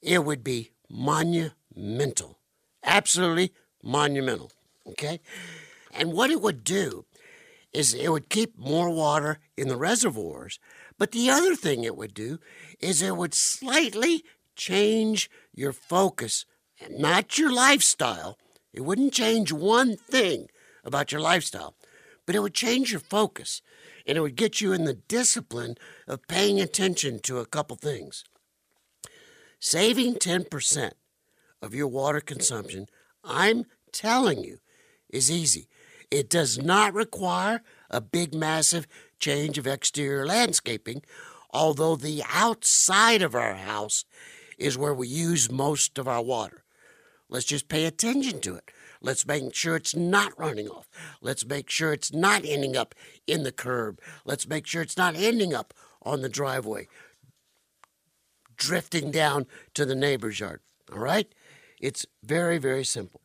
it 0.01 0.25
would 0.25 0.45
be 0.45 0.72
monumental. 0.93 2.39
Absolutely 2.85 3.53
monumental. 3.83 4.53
Okay? 4.87 5.21
And 5.93 6.13
what 6.13 6.31
it 6.31 6.41
would 6.41 6.63
do 6.63 7.07
is 7.73 7.95
it 7.95 8.11
would 8.11 8.29
keep 8.29 8.59
more 8.59 8.91
water 8.91 9.39
in 9.57 9.69
the 9.69 9.77
reservoirs. 9.77 10.59
But 10.99 11.13
the 11.13 11.31
other 11.31 11.57
thing 11.57 11.85
it 11.85 11.97
would 11.97 12.15
do 12.15 12.39
is 12.81 13.01
it 13.01 13.17
would 13.17 13.35
slightly 13.35 14.25
change 14.55 15.31
your 15.55 15.73
focus, 15.73 16.45
not 16.91 17.39
your 17.39 17.53
lifestyle. 17.53 18.39
It 18.73 18.83
wouldn't 18.83 19.15
change 19.15 19.53
one 19.53 19.97
thing 19.97 20.49
about 20.85 21.13
your 21.13 21.21
lifestyle, 21.21 21.75
but 22.27 22.35
it 22.35 22.41
would 22.41 22.55
change 22.55 22.91
your 22.91 23.01
focus 23.01 23.63
and 24.07 24.19
it 24.19 24.21
would 24.21 24.37
get 24.37 24.61
you 24.61 24.73
in 24.73 24.85
the 24.85 24.95
discipline 24.95 25.77
of 26.07 26.27
paying 26.27 26.61
attention 26.61 27.21
to 27.21 27.39
a 27.39 27.47
couple 27.47 27.77
things. 27.77 28.25
Saving 29.65 30.17
10% 30.17 30.91
of 31.63 31.73
your 31.73 31.87
water 31.87 32.21
consumption, 32.21 32.89
I'm 33.23 33.67
telling 33.93 34.43
you, 34.43 34.59
is 35.09 35.31
easy. 35.31 35.69
It 36.11 36.29
does 36.29 36.59
not 36.59 36.95
require 36.95 37.63
a 37.89 38.01
big, 38.01 38.35
massive 38.35 38.89
change 39.21 39.59
of 39.59 39.69
exterior 39.69 40.27
landscaping, 40.27 41.03
although 41.53 41.95
the 41.95 42.25
outside 42.29 43.23
of 43.23 43.37
our 43.37 43.55
house 43.55 44.05
is 44.59 44.77
where 44.77 44.93
we 44.93 45.07
use 45.07 45.49
most 45.49 45.97
of 45.97 46.09
our 46.09 46.23
water. 46.23 46.65
Let's 47.29 47.47
just 47.47 47.69
pay 47.69 47.85
attention 47.85 48.41
to 48.41 48.57
it. 48.57 48.69
Let's 49.01 49.25
make 49.25 49.55
sure 49.55 49.77
it's 49.77 49.95
not 49.95 50.37
running 50.37 50.67
off. 50.67 50.89
Let's 51.21 51.47
make 51.47 51.71
sure 51.71 51.93
it's 51.93 52.13
not 52.13 52.45
ending 52.45 52.77
up 52.77 52.97
in 53.29 53.45
the 53.45 53.53
curb. 53.53 54.01
Let's 54.25 54.49
make 54.49 54.67
sure 54.67 54.83
it's 54.83 54.99
not 54.99 55.15
ending 55.15 55.55
up 55.55 55.73
on 56.03 56.21
the 56.21 56.29
driveway, 56.29 56.89
drifting 58.57 59.11
down 59.11 59.47
to 59.75 59.85
the 59.85 59.95
neighbor's 59.95 60.41
yard. 60.41 60.61
All 60.93 60.99
right? 60.99 61.33
It's 61.81 62.07
very, 62.23 62.59
very 62.59 62.85
simple. 62.85 63.21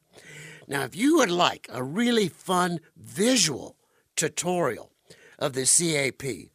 Now, 0.68 0.84
if 0.84 0.96
you 0.96 1.18
would 1.18 1.32
like 1.32 1.68
a 1.72 1.84
really 1.84 2.28
fun 2.28 2.80
visual 2.96 3.78
tutorial 4.16 4.92
of 5.40 5.54
the 5.54 5.66
CAP, 5.66 6.50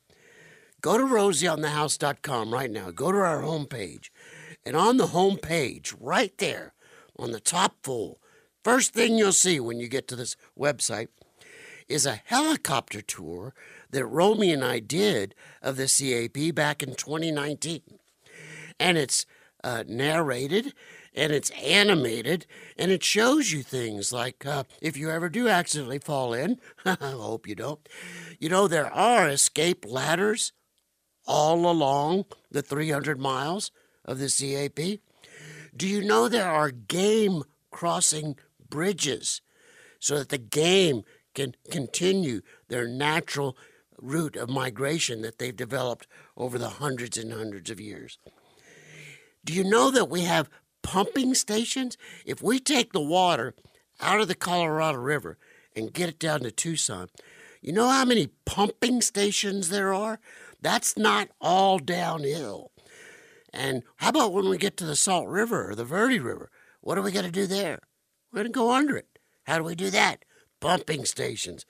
go 0.81 0.99
to 0.99 1.05
rosieonthehouse.com 1.05 2.53
right 2.53 2.71
now. 2.71 2.91
Go 2.91 3.13
to 3.13 3.19
our 3.19 3.43
homepage. 3.43 4.11
And 4.67 4.77
on 4.77 4.97
the 4.97 5.09
homepage, 5.09 5.95
right 5.99 6.37
there, 6.39 6.75
on 7.19 7.33
the 7.33 7.41
top 7.41 7.77
full, 7.83 8.21
first 8.63 8.93
thing 8.93 9.17
you'll 9.17 9.33
see 9.33 9.59
when 9.59 9.79
you 9.79 9.89
get 9.89 10.09
to 10.09 10.17
this 10.17 10.37
website 10.59 11.09
is 11.89 12.07
a 12.07 12.21
helicopter 12.25 13.01
tour 13.01 13.55
that 13.91 14.07
Romy 14.07 14.53
and 14.53 14.65
I 14.65 14.79
did 14.79 15.35
of 15.61 15.77
the 15.77 15.87
CAP 15.87 16.55
back 16.55 16.83
in 16.83 16.95
2019. 16.95 17.83
And 18.83 18.99
it's 18.99 19.27
uh, 19.63 19.85
narrated 19.87 20.75
and 21.15 21.33
it's 21.33 21.51
animated 21.51 22.47
and 22.77 22.91
it 22.91 23.05
shows 23.05 23.53
you 23.53 23.63
things 23.63 24.13
like 24.13 24.45
uh, 24.45 24.65
if 24.81 24.97
you 24.97 25.09
ever 25.09 25.29
do 25.29 25.49
accidentally 25.49 26.01
fall 26.01 26.35
in, 26.35 26.59
I 26.85 26.97
hope 27.01 27.47
you 27.47 27.55
don't, 27.55 27.89
you 28.41 28.49
know, 28.49 28.67
there 28.67 28.93
are 28.93 29.29
escape 29.29 29.85
ladders 29.87 30.53
all 31.27 31.71
along 31.71 32.25
the 32.51 32.63
300 32.63 33.21
miles 33.21 33.71
of 34.05 34.19
the 34.19 34.29
CAP. 34.29 34.99
Do 35.77 35.87
you 35.87 36.03
know 36.03 36.29
there 36.29 36.51
are 36.51 36.71
game 36.73 37.45
crossing 37.71 38.37
bridges 38.69 39.41
so 40.01 40.19
that 40.19 40.31
the 40.31 40.39
game 40.39 41.05
can 41.35 41.55
continue 41.71 42.41
their 42.67 42.89
natural 42.89 43.57
route 43.97 44.35
of 44.35 44.51
migration 44.51 45.23
that 45.23 45.39
they've 45.39 45.55
developed 45.55 46.09
over 46.37 46.59
the 46.59 46.69
hundreds 46.69 47.17
and 47.17 47.33
hundreds 47.33 47.71
of 47.71 47.81
years? 47.81 48.19
Do 49.45 49.53
you 49.53 49.65
know 49.65 49.91
that 49.91 50.09
we 50.09 50.23
have 50.23 50.49
pumping 50.83 51.35
stations? 51.35 51.97
If 52.25 52.43
we 52.43 52.61
take 52.61 52.93
the 52.93 53.01
water 53.01 53.55
out 54.01 54.21
of 54.21 54.29
the 54.29 54.35
Colorado 54.35 54.99
River 54.99 55.37
and 55.75 55.93
get 55.93 56.09
it 56.09 56.19
down 56.19 56.41
to 56.41 56.51
Tucson, 56.51 57.09
you 57.61 57.73
know 57.73 57.89
how 57.89 58.05
many 58.05 58.29
pumping 58.45 59.01
stations 59.03 59.69
there 59.69 59.93
are? 59.93 60.21
That's 60.61 60.97
not 60.97 61.29
all 61.41 61.79
downhill. 61.79 62.71
And 63.53 63.83
how 63.97 64.11
about 64.11 64.33
when 64.33 64.49
we 64.49 64.59
get 64.59 64.77
to 64.79 64.87
the 64.87 64.97
Salt 64.97 65.29
River 65.29 65.71
or 65.71 65.75
the 65.75 65.85
Verde 65.85 66.21
River? 66.21 66.51
What 66.81 66.97
are 66.97 67.03
we 67.03 67.13
going 67.13 67.27
to 67.27 67.33
do 67.33 67.47
there? 67.47 67.81
We're 68.33 68.43
going 68.43 68.53
to 68.53 68.59
go 68.59 68.73
under 68.73 68.97
it. 68.97 69.19
How 69.45 69.59
do 69.59 69.65
we 69.65 69.75
do 69.75 69.91
that? 69.91 70.25
Pumping 70.61 71.05
stations. 71.05 71.67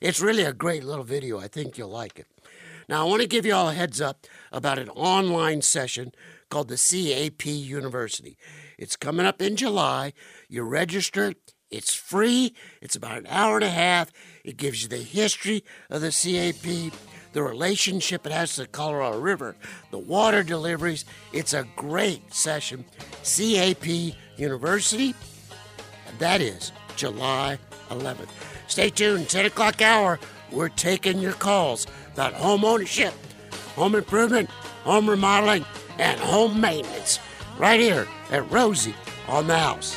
It's 0.00 0.20
really 0.20 0.42
a 0.42 0.52
great 0.52 0.82
little 0.82 1.04
video. 1.04 1.38
I 1.38 1.46
think 1.46 1.78
you'll 1.78 1.88
like 1.88 2.18
it. 2.18 2.26
Now, 2.88 3.06
I 3.06 3.08
want 3.08 3.22
to 3.22 3.28
give 3.28 3.46
you 3.46 3.54
all 3.54 3.68
a 3.68 3.74
heads 3.74 4.00
up 4.00 4.26
about 4.50 4.78
an 4.78 4.88
online 4.90 5.62
session 5.62 6.12
called 6.50 6.68
the 6.68 6.76
CAP 6.76 7.46
University. 7.46 8.36
It's 8.78 8.96
coming 8.96 9.26
up 9.26 9.40
in 9.40 9.56
July. 9.56 10.12
You 10.48 10.62
register, 10.62 11.34
it's 11.70 11.94
free, 11.94 12.54
it's 12.82 12.96
about 12.96 13.18
an 13.18 13.26
hour 13.28 13.56
and 13.56 13.64
a 13.64 13.70
half. 13.70 14.12
It 14.44 14.56
gives 14.56 14.82
you 14.82 14.88
the 14.88 14.98
history 14.98 15.64
of 15.88 16.02
the 16.02 16.10
CAP, 16.10 16.92
the 17.32 17.42
relationship 17.42 18.26
it 18.26 18.32
has 18.32 18.56
to 18.56 18.62
the 18.62 18.66
Colorado 18.66 19.18
River, 19.18 19.56
the 19.90 19.98
water 19.98 20.42
deliveries. 20.42 21.04
It's 21.32 21.54
a 21.54 21.66
great 21.76 22.34
session. 22.34 22.84
CAP 23.22 23.86
University, 24.36 25.14
and 26.06 26.18
that 26.18 26.40
is 26.40 26.72
July 26.96 27.58
11th. 27.88 28.28
Stay 28.68 28.90
tuned, 28.90 29.28
10 29.28 29.46
o'clock 29.46 29.80
hour. 29.80 30.18
We're 30.52 30.68
taking 30.68 31.18
your 31.18 31.32
calls 31.32 31.86
about 32.12 32.34
home 32.34 32.64
ownership, 32.64 33.14
home 33.74 33.94
improvement, 33.94 34.50
home 34.84 35.08
remodeling, 35.08 35.64
and 35.98 36.20
home 36.20 36.60
maintenance 36.60 37.18
right 37.58 37.80
here 37.80 38.06
at 38.30 38.50
Rosie 38.50 38.94
on 39.28 39.46
the 39.46 39.58
House. 39.58 39.96